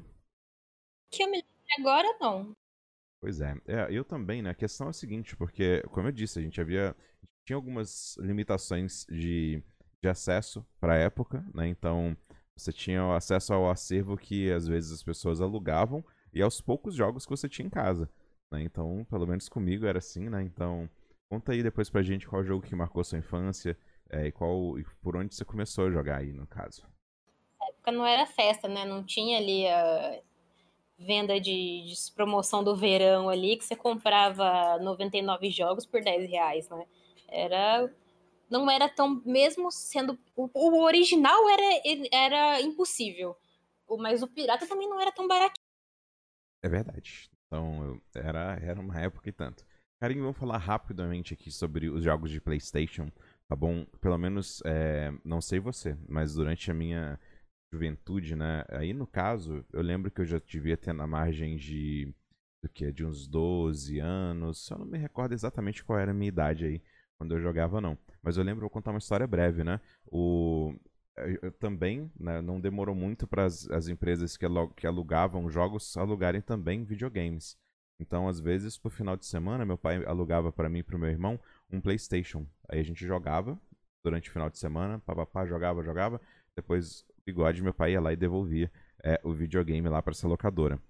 [1.12, 1.43] Que eu me
[1.77, 2.53] agora não.
[3.19, 3.55] Pois é.
[3.67, 4.51] é, eu também, né?
[4.51, 6.95] A questão é a seguinte, porque, como eu disse, a gente havia.
[7.45, 9.62] Tinha algumas limitações de,
[10.01, 11.67] de acesso para a época, né?
[11.67, 12.15] Então
[12.62, 17.26] você tinha acesso ao acervo que às vezes as pessoas alugavam e aos poucos jogos
[17.26, 18.10] que você tinha em casa.
[18.52, 18.63] Né?
[18.63, 20.41] Então, pelo menos comigo era assim, né?
[20.43, 20.89] Então,
[21.30, 23.78] conta aí depois pra gente qual jogo que marcou sua infância
[24.10, 26.84] é, e qual e por onde você começou a jogar aí, no caso.
[27.60, 28.86] Na época não era festa, né?
[28.86, 30.21] Não tinha ali a
[31.00, 36.69] venda de, de promoção do verão ali, que você comprava 99 jogos por 10 reais,
[36.69, 36.86] né?
[37.28, 37.89] Era
[38.51, 39.21] não era tão.
[39.25, 40.19] Mesmo sendo.
[40.35, 43.35] O, o original era, era impossível.
[43.99, 45.65] Mas o pirata também não era tão baratinho.
[46.63, 47.29] É verdade.
[47.47, 49.65] Então, era, era uma época e tanto.
[49.99, 53.11] Carinho, vamos falar rapidamente aqui sobre os jogos de PlayStation,
[53.47, 53.85] tá bom?
[53.99, 57.19] Pelo menos, é, não sei você, mas durante a minha
[57.71, 58.63] juventude, né?
[58.69, 62.13] Aí, no caso, eu lembro que eu já devia ter na margem de.
[62.63, 62.91] do que?
[62.91, 64.69] De uns 12 anos.
[64.69, 66.81] Eu não me recordo exatamente qual era a minha idade aí,
[67.17, 67.97] quando eu jogava, não.
[68.23, 69.79] Mas eu lembro, vou contar uma história breve, né?
[70.05, 70.75] O,
[71.41, 76.84] eu também, né, não demorou muito para as empresas que, que alugavam jogos alugarem também
[76.84, 77.57] videogames.
[77.99, 81.10] Então, às vezes, pro final de semana, meu pai alugava para mim e pro meu
[81.10, 82.47] irmão um PlayStation.
[82.67, 83.60] Aí a gente jogava
[84.03, 86.19] durante o final de semana, papapá, jogava, jogava.
[86.55, 88.71] Depois, bigode, meu pai ia lá e devolvia
[89.03, 90.81] é, o videogame lá para essa locadora,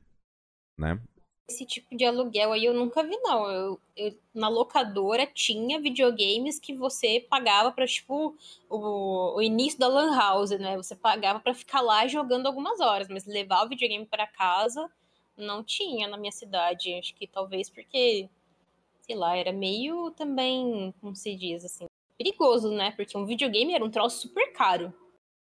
[0.79, 1.01] né?
[1.49, 3.49] Esse tipo de aluguel aí eu nunca vi, não.
[3.49, 8.35] Eu, eu na locadora tinha videogames que você pagava para tipo,
[8.69, 10.77] o, o início da Lan House, né?
[10.77, 14.89] Você pagava para ficar lá jogando algumas horas, mas levar o videogame para casa
[15.37, 16.93] não tinha na minha cidade.
[16.93, 18.29] Acho que talvez porque,
[19.01, 21.85] sei lá, era meio também, como se diz, assim,
[22.17, 22.91] perigoso, né?
[22.91, 24.93] Porque um videogame era um troço super caro.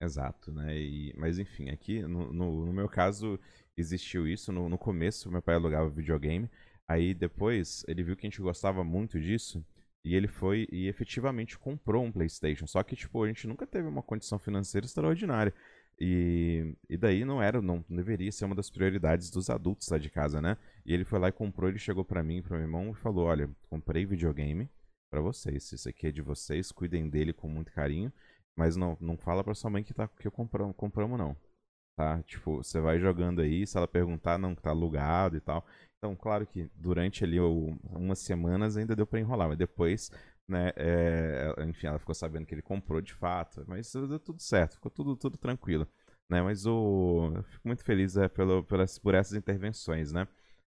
[0.01, 0.77] Exato, né?
[0.77, 3.39] E, mas enfim, aqui no, no, no meu caso
[3.81, 4.53] existiu isso.
[4.53, 6.51] No, no começo, meu pai alugava videogame.
[6.87, 9.65] Aí depois ele viu que a gente gostava muito disso.
[10.05, 12.67] E ele foi e efetivamente comprou um PlayStation.
[12.67, 15.53] Só que, tipo, a gente nunca teve uma condição financeira extraordinária.
[16.01, 20.09] E, e daí não era, não deveria ser uma das prioridades dos adultos lá de
[20.09, 20.57] casa, né?
[20.87, 23.27] E ele foi lá e comprou, ele chegou para mim, pro meu irmão e falou:
[23.27, 24.69] "Olha, comprei videogame
[25.11, 25.73] para vocês.
[25.73, 28.13] Isso aqui é de vocês, cuidem dele com muito carinho,
[28.57, 31.37] mas não não fala para sua mãe que tá que eu compramos, compramos não.
[31.99, 32.23] Tá?
[32.23, 35.67] Tipo, você vai jogando aí, se ela perguntar, não, tá alugado e tal.
[35.99, 40.13] Então, claro que durante ali umas semanas ainda deu para enrolar, mas depois
[40.49, 40.73] né?
[40.77, 44.91] É, enfim, ela ficou sabendo que ele comprou de fato, mas deu tudo certo, ficou
[44.91, 45.89] tudo, tudo tranquilo,
[46.31, 46.41] né?
[46.41, 50.27] Mas o, eu fico muito feliz é, pelo, pelas, por essas intervenções, né?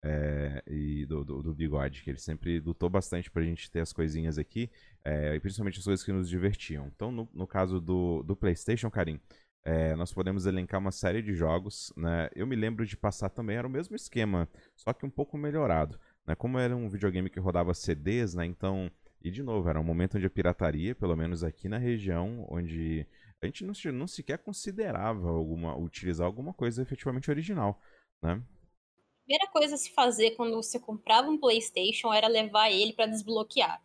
[0.07, 3.91] É, e do, do, do, Bigode, que ele sempre lutou bastante pra gente ter as
[3.91, 4.71] coisinhas aqui,
[5.03, 6.87] é, e principalmente as coisas que nos divertiam.
[6.95, 9.19] Então, no, no caso do, do PlayStation, Karim,
[9.65, 12.29] é, nós podemos elencar uma série de jogos, né?
[12.35, 15.99] Eu me lembro de passar também, era o mesmo esquema, só que um pouco melhorado,
[16.27, 16.35] né?
[16.35, 18.45] Como era um videogame que rodava CDs, né?
[18.45, 18.91] Então
[19.25, 23.07] e, de novo, era um momento onde a pirataria, pelo menos aqui na região, onde
[23.41, 27.81] a gente não, não sequer considerava alguma, utilizar alguma coisa efetivamente original,
[28.23, 28.33] né?
[28.33, 33.07] A primeira coisa a se fazer quando você comprava um PlayStation era levar ele para
[33.07, 33.81] desbloquear.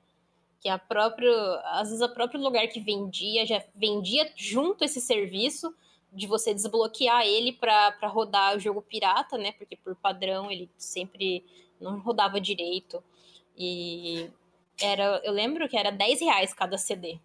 [0.61, 1.31] Que a própria,
[1.65, 5.73] às vezes o próprio lugar que vendia já vendia junto esse serviço
[6.11, 9.51] de você desbloquear ele para rodar o jogo pirata, né?
[9.53, 11.45] Porque por padrão ele sempre
[11.79, 13.03] não rodava direito.
[13.57, 14.29] E
[14.81, 17.19] era, eu lembro que era 10 reais cada CD.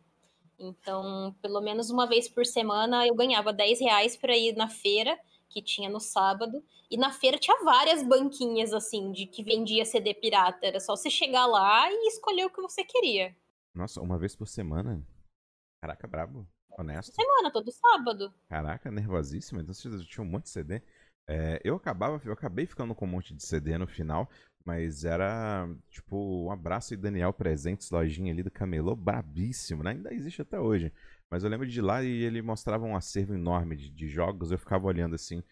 [0.58, 5.18] Então, pelo menos uma vez por semana eu ganhava 10 reais para ir na feira,
[5.54, 6.62] que tinha no sábado.
[6.90, 10.66] E na feira tinha várias banquinhas, assim, de que vendia CD pirata.
[10.66, 13.34] Era só você chegar lá e escolher o que você queria.
[13.72, 15.00] Nossa, uma vez por semana?
[15.80, 16.46] Caraca, brabo.
[16.76, 17.14] Honesto.
[17.14, 18.34] Semana, todo sábado.
[18.48, 19.60] Caraca, nervosíssimo.
[19.60, 20.82] Então você tinha um monte de CD.
[21.28, 24.28] É, eu acabava, eu acabei ficando com um monte de CD no final,
[24.64, 29.90] mas era, tipo, um abraço e Daniel Presentes, lojinha ali do Camelô, brabíssimo, né?
[29.90, 30.92] Ainda existe até hoje.
[31.31, 34.59] Mas eu lembro de lá e ele mostrava um acervo enorme de, de jogos, eu
[34.59, 35.42] ficava olhando assim.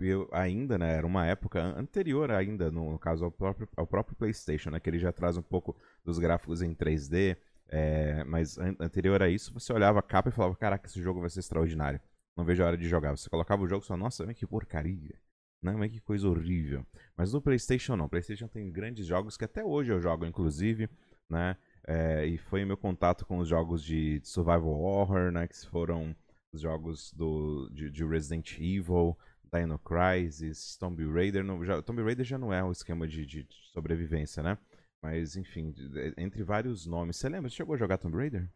[0.00, 4.70] Eu, ainda, né, era uma época anterior ainda, no, caso, ao próprio, ao próprio PlayStation,
[4.70, 7.36] né, que ele já traz um pouco dos gráficos em 3D,
[7.68, 11.20] é, mas an anterior a isso, você olhava a capa e falava, caraca, esse jogo
[11.20, 12.00] vai ser extraordinário.
[12.36, 13.16] Não vejo a hora de jogar.
[13.16, 15.14] Você colocava o jogo e falava, nossa, que porcaria.
[15.62, 16.86] Não, mas que coisa horrível.
[17.16, 18.06] Mas no PlayStation não.
[18.06, 20.88] O PlayStation tem grandes jogos que até hoje eu jogo, inclusive,
[21.28, 21.56] né?
[21.86, 25.46] É, e foi meu contato com os jogos de survival horror, né?
[25.46, 26.16] Que foram
[26.52, 29.16] os jogos do, de, de Resident Evil,
[29.52, 31.44] Dino Crisis, Tomb Raider.
[31.44, 34.56] No, já, Tomb Raider já não é um esquema de, de, sobrevivência, né?
[35.02, 35.74] Mas, enfim,
[36.16, 37.16] entre vários nomes.
[37.16, 37.50] Você lembra?
[37.50, 38.48] Você chegou a jogar Tomb Raider?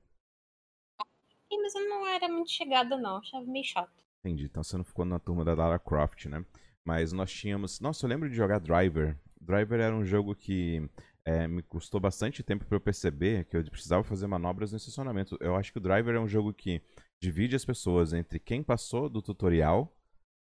[1.50, 3.18] Sim, mas eu não era muito chegada, não.
[3.18, 3.92] Achava meio chato.
[4.20, 4.44] Entendi.
[4.44, 6.44] Então você não ficou na turma da Lara Croft, né?
[6.86, 7.80] Mas nós tínhamos.
[7.80, 9.16] Nossa, eu lembro de jogar Driver.
[9.40, 10.88] Driver era um jogo que
[11.24, 15.36] é, me custou bastante tempo para eu perceber que eu precisava fazer manobras no estacionamento.
[15.40, 16.82] Eu acho que o Driver é um jogo que
[17.20, 19.96] divide as pessoas entre quem passou do tutorial,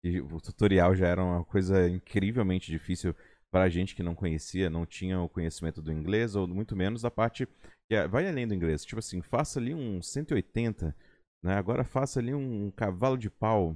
[0.04, 3.16] e o tutorial já era uma coisa incrivelmente difícil
[3.50, 7.04] para a gente que não conhecia, não tinha o conhecimento do inglês, ou muito menos
[7.04, 7.48] a parte
[7.90, 8.86] que é, vai além do inglês.
[8.86, 10.96] Tipo assim, faça ali um 180,
[11.44, 11.56] né?
[11.56, 13.76] agora faça ali um cavalo de pau,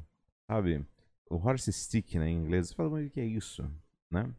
[0.49, 0.85] sabe?
[1.31, 2.67] O horse stick, né, em inglês.
[2.67, 3.63] Você fala, mas o que é isso,
[4.09, 4.29] né?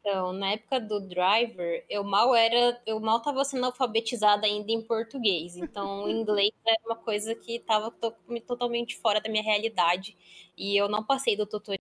[0.00, 4.80] Então, na época do driver, eu mal era, eu mal estava sendo alfabetizada ainda em
[4.80, 5.56] português.
[5.56, 8.14] Então, o inglês era uma coisa que estava to
[8.46, 10.16] totalmente fora da minha realidade
[10.56, 11.80] e eu não passei do tutorial.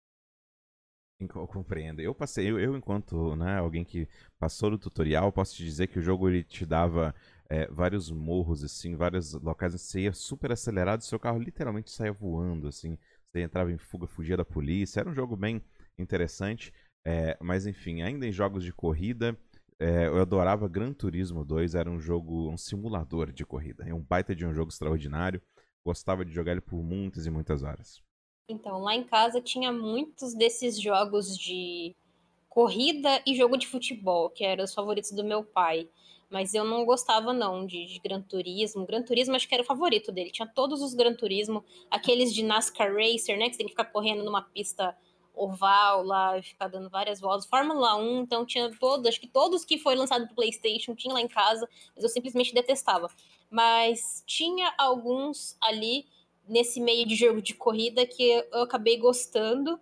[1.19, 2.01] Eu compreendo.
[2.01, 5.99] Eu passei, eu, eu enquanto né, alguém que passou do tutorial, posso te dizer que
[5.99, 7.15] o jogo ele te dava
[7.49, 11.91] é, vários morros, assim, vários locais onde você ia super acelerado e seu carro literalmente
[11.91, 12.97] saía voando, assim.
[13.35, 15.01] Você entrava em fuga, fugia da polícia.
[15.01, 15.61] Era um jogo bem
[15.99, 16.73] interessante.
[17.05, 19.37] É, mas enfim, ainda em jogos de corrida,
[19.77, 21.75] é, eu adorava Gran Turismo 2.
[21.75, 23.83] Era um jogo, um simulador de corrida.
[23.85, 25.41] É um baita de um jogo extraordinário.
[25.85, 28.01] Gostava de jogar ele por muitas e muitas horas.
[28.47, 31.93] Então, lá em casa tinha muitos desses jogos de
[32.47, 35.89] corrida e jogo de futebol, que eram os favoritos do meu pai.
[36.35, 38.85] Mas eu não gostava, não, de, de Gran Turismo.
[38.85, 40.31] Gran Turismo acho que era o favorito dele.
[40.31, 43.45] Tinha todos os Gran Turismo, aqueles de NASCAR Racer, né?
[43.45, 44.93] Que você tem que ficar correndo numa pista
[45.33, 47.45] oval lá, ficar dando várias voltas.
[47.45, 51.21] Fórmula 1, então tinha todos, acho que todos que foi lançado pro PlayStation tinha lá
[51.21, 53.09] em casa, mas eu simplesmente detestava.
[53.49, 56.05] Mas tinha alguns ali
[56.45, 59.79] nesse meio de jogo de corrida que eu acabei gostando.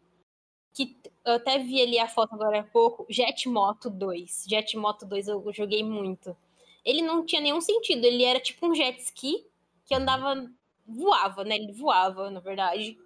[0.71, 4.45] Que eu até vi ali a foto agora há pouco, Jet Moto 2.
[4.47, 6.37] Jet Moto 2 eu joguei muito.
[6.85, 9.45] Ele não tinha nenhum sentido, ele era tipo um jet ski
[9.85, 10.49] que andava,
[10.87, 11.55] voava, né?
[11.55, 12.97] Ele voava, na verdade.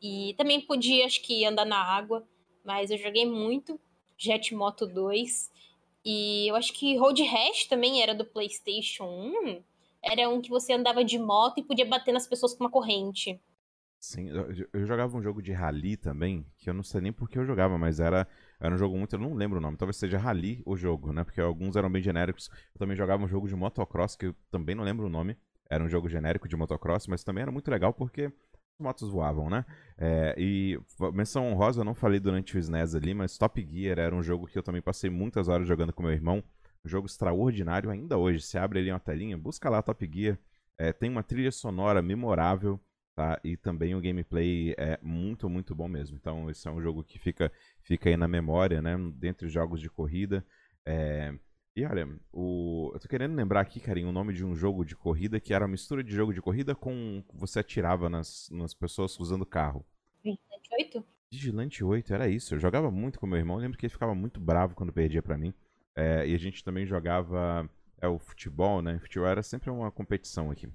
[0.00, 2.26] E também podia, acho que, andar na água,
[2.64, 3.78] mas eu joguei muito
[4.16, 5.50] Jet Moto 2.
[6.04, 9.62] E eu acho que Road Rash também era do PlayStation 1.
[10.02, 13.40] Era um que você andava de moto e podia bater nas pessoas com uma corrente.
[14.04, 14.30] Sim,
[14.72, 17.44] eu, jogava um jogo de rally também, que eu não sei nem por que eu
[17.44, 18.26] jogava, mas era,
[18.58, 19.14] era um jogo muito.
[19.14, 21.22] Eu não lembro o nome, talvez seja Rally o jogo, né?
[21.22, 22.50] Porque alguns eram bem genéricos.
[22.74, 25.36] Eu também jogava um jogo de motocross, que eu também não lembro o nome.
[25.70, 28.32] Era um jogo genérico de motocross, mas também era muito legal porque
[28.76, 29.64] motos voavam, né?
[29.96, 30.76] É, e
[31.14, 34.48] menção honrosa, eu não falei durante o SNES ali, mas Top Gear era um jogo
[34.48, 36.42] que eu também passei muitas horas jogando com meu irmão.
[36.84, 38.40] Um jogo extraordinário ainda hoje.
[38.40, 40.36] Se abre ali uma telinha, busca lá Top Gear.
[40.76, 42.80] É, tem uma trilha sonora memorável,
[43.14, 43.40] tá?
[43.44, 46.16] E também o gameplay é muito, muito bom mesmo.
[46.16, 48.96] Então, esse é um jogo que fica, fica aí na memória, né?
[49.16, 50.44] Dentre os jogos de corrida.
[50.84, 51.34] É,
[51.74, 52.90] e olha, o...
[52.92, 55.64] eu tô querendo lembrar aqui, carinho, o nome de um jogo de corrida que era
[55.64, 59.84] uma mistura de jogo de corrida com você atirava nas, nas pessoas usando carro.
[60.22, 61.04] Vigilante 8?
[61.30, 62.54] Vigilante 8, era isso.
[62.54, 65.22] Eu jogava muito com meu irmão, eu lembro que ele ficava muito bravo quando perdia
[65.22, 65.54] para mim.
[65.96, 67.68] É, e a gente também jogava
[68.02, 68.98] é, o futebol, né?
[68.98, 70.68] Futebol era sempre uma competição aqui.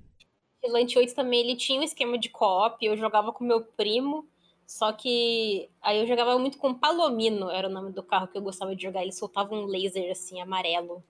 [0.61, 4.27] Vigilante 8 também, ele tinha um esquema de co-op, eu jogava com meu primo,
[4.65, 8.41] só que aí eu jogava muito com Palomino, era o nome do carro que eu
[8.41, 9.01] gostava de jogar.
[9.01, 11.03] Ele soltava um laser assim, amarelo.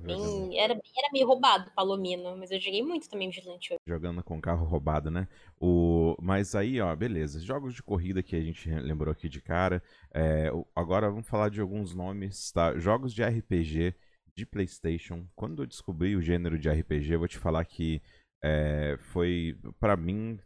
[0.00, 3.82] Bem, era, era meio roubado Palomino, mas eu joguei muito também Vigilante 8.
[3.86, 5.28] Jogando com carro roubado, né?
[5.60, 6.16] O...
[6.20, 7.40] Mas aí, ó, beleza.
[7.40, 9.82] Jogos de corrida que a gente lembrou aqui de cara.
[10.12, 10.50] É...
[10.74, 12.78] Agora vamos falar de alguns nomes, tá?
[12.78, 13.94] Jogos de RPG
[14.34, 15.26] de PlayStation.
[15.34, 18.02] Quando eu descobri o gênero de RPG, eu vou te falar que
[18.42, 18.96] é...
[18.98, 20.38] foi, para mim,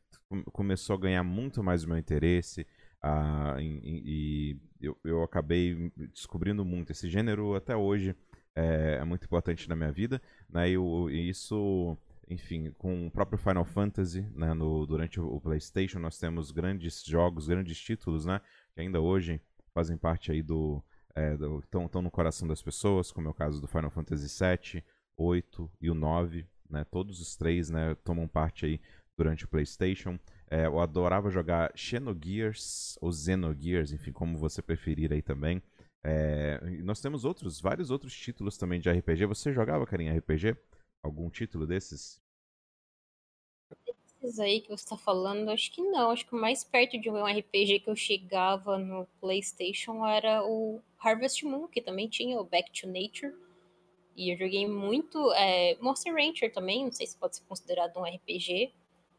[0.52, 2.66] começou a ganhar muito mais o meu interesse.
[3.04, 8.16] Uh, e, eu, eu acabei descobrindo muito esse gênero até hoje
[8.54, 11.96] é, é muito importante na minha vida né e, e, isso
[12.28, 17.46] enfim com o próprio Final Fantasy né, no, durante o, PlayStation nós temos grandes jogos
[17.46, 18.40] grandes títulos né
[18.74, 19.40] que ainda hoje
[19.72, 20.82] fazem parte aí do
[21.62, 24.84] estão é, no coração das pessoas como é o caso do Final Fantasy 7
[25.16, 28.80] 8 e o 9 né todos os três né tomam parte aí
[29.16, 30.18] durante o PlayStation.
[30.48, 35.62] É, eu adorava jogar Xenogears ou Xenogears, enfim, como você preferir aí também.
[36.04, 39.26] É, nós temos outros, vários outros títulos também de RPG.
[39.26, 40.56] Você jogava, Karim, RPG?
[41.02, 42.20] Algum título desses?
[44.22, 46.10] Esses aí que você está falando, acho que não.
[46.10, 50.80] Acho que o mais perto de um RPG que eu chegava no PlayStation era o
[50.98, 53.34] Harvest Moon, que também tinha o Back to Nature.
[54.16, 58.04] E eu joguei muito é, Monster Rancher também, não sei se pode ser considerado um
[58.04, 58.72] RPG.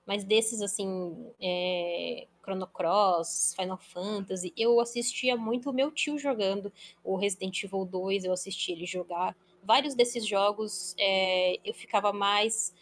[0.06, 6.72] Mas desses, assim, é, Chrono Cross, Final Fantasy, eu assistia muito o meu tio jogando.
[7.04, 9.36] O Resident Evil 2, eu assisti ele jogar.
[9.62, 12.74] Vários desses jogos é, eu ficava mais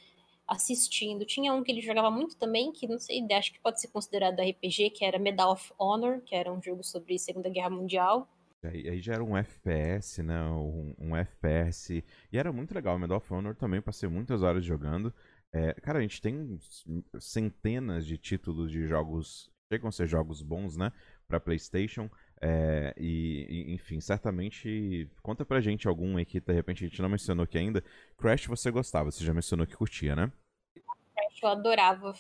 [0.47, 1.25] assistindo.
[1.25, 4.39] Tinha um que ele jogava muito também, que não sei, acho que pode ser considerado
[4.39, 8.30] RPG, que era Medal of Honor, que era um jogo sobre Segunda Guerra Mundial.
[8.69, 10.41] Aí, aí já era um FPS, né?
[10.43, 12.04] Um, um FPS.
[12.32, 12.97] E era muito legal.
[12.97, 15.13] Medal of Honor também passei muitas horas jogando.
[15.54, 16.60] É, cara, a gente tem
[17.19, 20.91] centenas de títulos de jogos, chegam a ser jogos bons, né?
[21.28, 22.10] Pra PlayStation.
[22.41, 25.10] É, e, e, enfim, certamente.
[25.21, 27.84] Conta pra gente algum aí que de repente a gente não mencionou aqui ainda.
[28.17, 30.32] Crash você gostava, você já mencionou que curtia, né?
[31.13, 32.13] Crash eu adorava.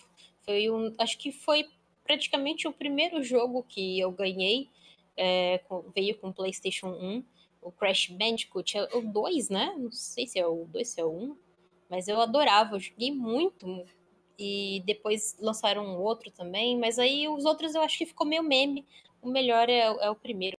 [0.45, 0.93] Foi um.
[0.97, 1.65] Acho que foi
[2.03, 4.69] praticamente o primeiro jogo que eu ganhei.
[5.17, 7.23] É, com, veio com o PlayStation 1.
[7.61, 9.73] O Crash Bandicoot, é o 2, né?
[9.77, 11.37] Não sei se é o 2, se é o 1.
[11.89, 13.85] Mas eu adorava, eu joguei muito.
[14.37, 16.77] E depois lançaram um outro também.
[16.77, 18.85] Mas aí os outros eu acho que ficou meio meme.
[19.21, 20.55] O melhor é, é o primeiro.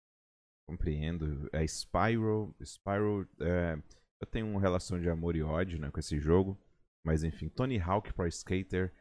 [0.67, 1.47] Compreendo.
[1.53, 2.55] É Spyro.
[2.59, 3.27] Spyro.
[3.39, 3.77] É,
[4.19, 6.57] eu tenho uma relação de amor e ódio né, com esse jogo.
[7.03, 8.91] Mas enfim, Tony Hawk Pro Skater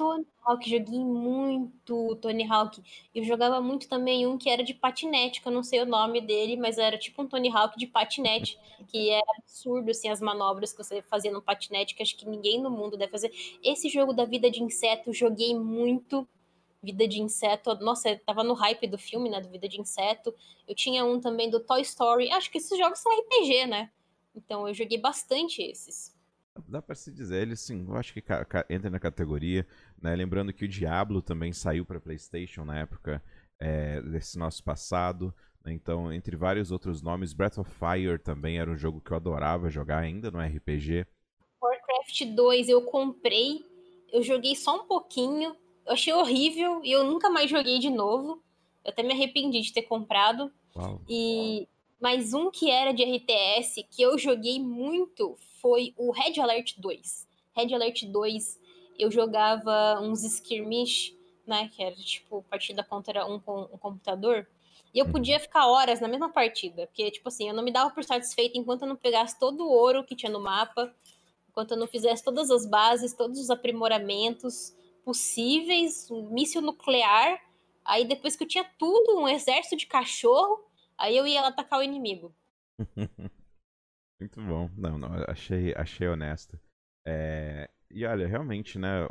[0.00, 2.82] Tony Hawk, joguei muito Tony Hawk.
[3.14, 6.22] Eu jogava muito também um que era de patinete, que eu não sei o nome
[6.22, 10.72] dele, mas era tipo um Tony Hawk de patinete, que era absurdo, assim, as manobras
[10.72, 13.30] que você fazia no patinete, que acho que ninguém no mundo deve fazer.
[13.62, 16.26] Esse jogo da vida de inseto, joguei muito.
[16.82, 20.34] Vida de Inseto, nossa, tava no hype do filme, né, do Vida de Inseto.
[20.66, 22.32] Eu tinha um também do Toy Story.
[22.32, 23.90] Acho que esses jogos são RPG, né?
[24.34, 26.18] Então eu joguei bastante esses.
[26.68, 28.22] Dá para se dizer, ele sim, eu acho que
[28.68, 29.66] entra na categoria,
[30.00, 30.14] né?
[30.14, 33.22] Lembrando que o Diablo também saiu para PlayStation na época
[33.58, 35.34] é, desse nosso passado.
[35.64, 35.72] Né?
[35.72, 39.70] Então, entre vários outros nomes, Breath of Fire também era um jogo que eu adorava
[39.70, 41.06] jogar ainda no RPG.
[41.62, 43.64] Warcraft 2 eu comprei,
[44.12, 45.54] eu joguei só um pouquinho,
[45.86, 48.42] eu achei horrível e eu nunca mais joguei de novo.
[48.84, 50.50] Eu até me arrependi de ter comprado.
[50.74, 51.00] Uau.
[51.08, 51.68] E
[52.00, 57.28] mas um que era de RTS que eu joguei muito foi o Red Alert 2.
[57.54, 58.60] Red Alert 2,
[58.98, 61.70] eu jogava uns skirmish, né?
[61.74, 64.46] Que era tipo, partida contra um, um computador.
[64.92, 66.86] E eu podia ficar horas na mesma partida.
[66.86, 69.70] Porque, tipo assim, eu não me dava por satisfeita enquanto eu não pegasse todo o
[69.70, 70.92] ouro que tinha no mapa,
[71.48, 77.40] enquanto eu não fizesse todas as bases, todos os aprimoramentos possíveis, um míssil nuclear.
[77.84, 81.82] Aí depois que eu tinha tudo, um exército de cachorro, Aí eu ia atacar o
[81.82, 82.34] inimigo.
[84.20, 84.70] Muito bom.
[84.76, 86.58] Não, não, achei, achei honesto.
[87.06, 89.06] É, e olha, realmente, né?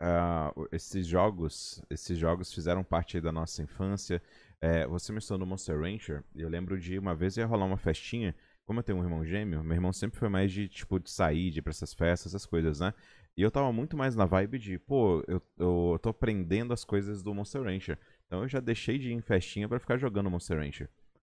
[0.00, 4.22] Uh, esses jogos, esses jogos fizeram parte da nossa infância.
[4.60, 6.24] É, você mencionou Monster Rancher.
[6.34, 8.34] Eu lembro de uma vez ia rolar uma festinha.
[8.66, 11.50] Como eu tenho um irmão gêmeo, meu irmão sempre foi mais de tipo de sair,
[11.50, 12.94] de ir pra essas festas, essas coisas, né?
[13.36, 17.22] E eu tava muito mais na vibe de, pô, eu, eu tô aprendendo as coisas
[17.22, 17.98] do Monster Rancher.
[18.26, 20.90] Então eu já deixei de ir em festinha para ficar jogando Monster Rancher.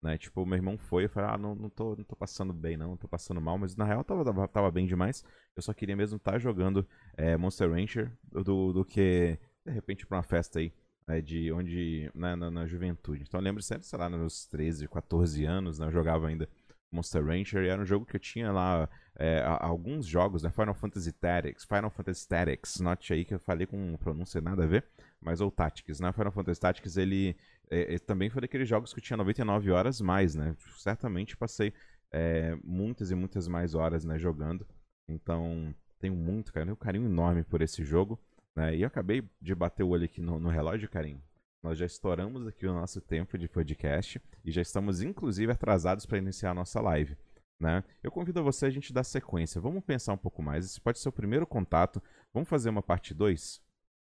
[0.03, 0.16] Né?
[0.16, 2.90] Tipo, meu irmão foi, eu falei, ah, não, não, tô, não tô passando bem, não,
[2.90, 5.24] não tô passando mal, mas na real tava, tava, tava bem demais.
[5.55, 6.86] Eu só queria mesmo estar tá jogando
[7.16, 10.72] é, Monster Rancher do, do que, de repente, pra uma festa aí.
[11.09, 12.11] É, de onde.
[12.14, 13.24] Na, na, na, juventude.
[13.26, 15.86] Então eu lembro sempre, sei lá, nos 13, 14 anos, né?
[15.86, 16.48] Eu jogava ainda
[16.92, 18.88] Monster Rancher e era um jogo que eu tinha lá
[19.18, 20.51] é, alguns jogos, né?
[20.51, 24.66] Final Fantasy Tactics, Final Fantasy Tactics, note aí que eu falei com pronúncia nada a
[24.66, 24.84] ver,
[25.20, 26.12] mas ou Tactics, né?
[26.12, 27.36] Final Fantasy Tactics ele
[27.71, 30.57] é, é, também foi daqueles jogos que eu tinha 99 horas mais, né?
[30.77, 31.73] Certamente passei
[32.12, 34.66] é, muitas e muitas mais horas né, jogando.
[35.09, 38.21] Então, tenho muito carinho, um carinho enorme por esse jogo.
[38.57, 38.77] Né?
[38.77, 41.23] E eu acabei de bater o olho aqui no, no relógio, carinho.
[41.62, 46.18] Nós já estouramos aqui o nosso tempo de podcast e já estamos, inclusive, atrasados para
[46.18, 47.16] iniciar a nossa live.
[47.61, 47.85] Né?
[48.03, 49.61] Eu convido você a gente dar sequência.
[49.61, 50.64] Vamos pensar um pouco mais.
[50.64, 52.03] Esse pode ser o primeiro contato.
[52.33, 53.62] Vamos fazer uma parte 2?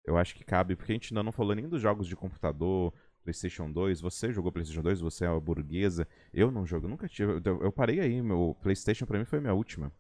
[0.06, 2.94] Eu acho que cabe, porque a gente ainda não falou nem dos jogos de computador,
[3.26, 4.00] PlayStation 2.
[4.02, 6.08] Você jogou PlayStation 2, você é uma burguesa.
[6.32, 7.42] Eu não jogo, nunca tive.
[7.44, 9.92] Eu, parei aí, meu PlayStation para mim foi a minha última.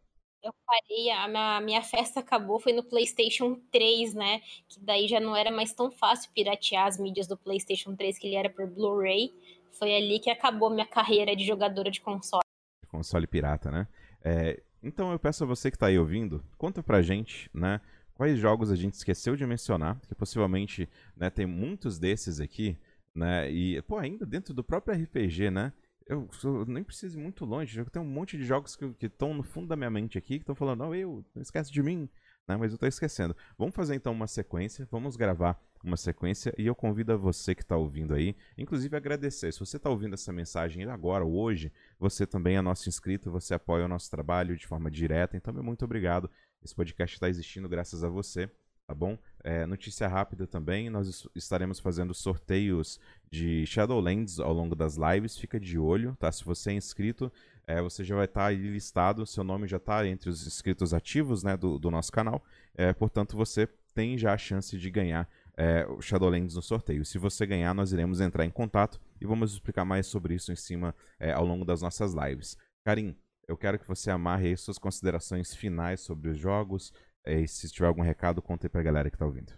[0.44, 4.42] Eu parei, a minha, minha festa acabou, foi no PlayStation 3, né?
[4.70, 8.28] Que daí já não era mais tão fácil piratear as mídias do PlayStation 3, que
[8.28, 9.34] ele era por Blu-ray.
[9.72, 12.44] Foi ali que acabou minha carreira de jogadora de console.
[12.88, 13.88] Console pirata, né?
[14.24, 17.82] É, então eu peço a você que está aí ouvindo, conta pra gente, né?
[18.14, 22.78] Quais jogos a gente esqueceu de mencionar, que possivelmente né, tem muitos desses aqui
[23.16, 23.50] né?
[23.50, 25.72] E, pô, ainda dentro do próprio RPG, né?
[26.06, 27.80] Eu, eu nem preciso ir muito longe.
[27.80, 30.44] Eu tenho um monte de jogos que estão no fundo da minha mente aqui, que
[30.44, 32.08] estão falando, não, eu, não esquece de mim.
[32.48, 32.56] Né?
[32.58, 33.36] Mas eu tô esquecendo.
[33.58, 37.62] Vamos fazer então uma sequência, vamos gravar uma sequência e eu convido a você que
[37.62, 39.52] está ouvindo aí, inclusive agradecer.
[39.52, 43.86] Se você está ouvindo essa mensagem agora, hoje, você também é nosso inscrito, você apoia
[43.86, 46.30] o nosso trabalho de forma direta, então muito obrigado.
[46.64, 48.50] Esse podcast está existindo graças a você
[48.86, 49.18] tá bom?
[49.48, 55.60] É, notícia rápida também, nós estaremos fazendo sorteios de Shadowlands ao longo das lives, fica
[55.60, 56.32] de olho, tá?
[56.32, 57.32] Se você é inscrito,
[57.68, 60.96] é, você já vai estar tá aí listado, seu nome já está entre os inscritos
[60.96, 62.44] ativos né, do, do nosso canal,
[62.74, 67.06] é, portanto você tem já a chance de ganhar é, o Shadowlands no sorteio.
[67.06, 70.56] Se você ganhar, nós iremos entrar em contato e vamos explicar mais sobre isso em
[70.56, 72.58] cima é, ao longo das nossas lives.
[72.84, 73.16] Karim,
[73.48, 76.92] eu quero que você amarre aí suas considerações finais sobre os jogos,
[77.26, 79.54] e se tiver algum recado, conte aí pra galera que tá ouvindo.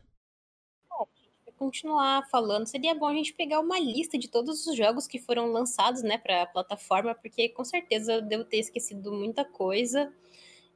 [1.46, 5.20] É, continuar falando, seria bom a gente pegar uma lista de todos os jogos que
[5.20, 10.14] foram lançados, né, para a plataforma, porque com certeza eu devo ter esquecido muita coisa.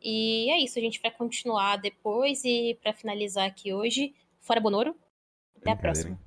[0.01, 4.95] E é isso, a gente vai continuar depois e para finalizar aqui hoje, fora Bonoro.
[5.55, 6.19] Até a próxima.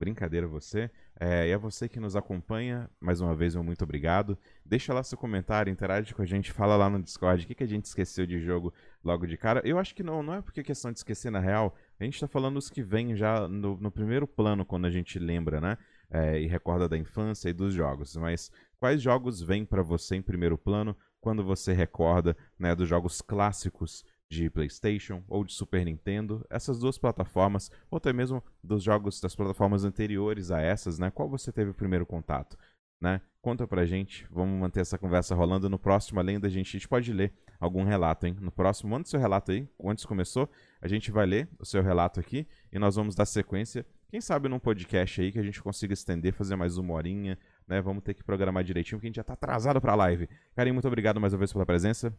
[0.00, 0.90] Brincadeira você.
[1.18, 4.36] É, e a você que nos acompanha, mais uma vez, um muito obrigado.
[4.64, 7.62] Deixa lá seu comentário, interage com a gente, fala lá no Discord o que, que
[7.62, 8.72] a gente esqueceu de jogo
[9.04, 9.60] logo de cara.
[9.64, 11.76] Eu acho que não, não é porque é questão de esquecer na real.
[12.00, 15.18] A gente tá falando os que vêm já no, no, primeiro plano quando a gente
[15.18, 15.78] lembra, né?
[16.10, 18.16] É, e recorda da infância e dos jogos.
[18.16, 23.22] Mas quais jogos vêm para você em primeiro plano quando você recorda né, dos jogos
[23.22, 29.20] clássicos de PlayStation ou de Super Nintendo, essas duas plataformas, ou até mesmo dos jogos
[29.20, 31.10] das plataformas anteriores a essas, né?
[31.10, 32.56] Qual você teve o primeiro contato?
[32.98, 33.20] Né?
[33.42, 35.68] Conta pra gente, vamos manter essa conversa rolando.
[35.68, 38.34] No próximo, além da gente, a gente pode ler algum relato, hein?
[38.40, 40.48] No próximo, manda seu relato aí, antes começou,
[40.80, 44.48] a gente vai ler o seu relato aqui e nós vamos dar sequência, quem sabe
[44.48, 47.82] num podcast aí que a gente consiga estender, fazer mais uma horinha, né?
[47.82, 50.28] Vamos ter que programar direitinho, porque a gente já tá atrasado pra live.
[50.54, 52.16] Karim, muito obrigado mais uma vez pela presença.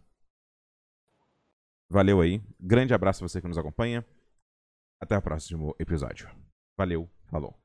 [1.93, 2.41] Valeu aí.
[2.59, 4.03] Grande abraço a você que nos acompanha.
[4.99, 6.27] Até o próximo episódio.
[6.75, 7.62] Valeu, falou.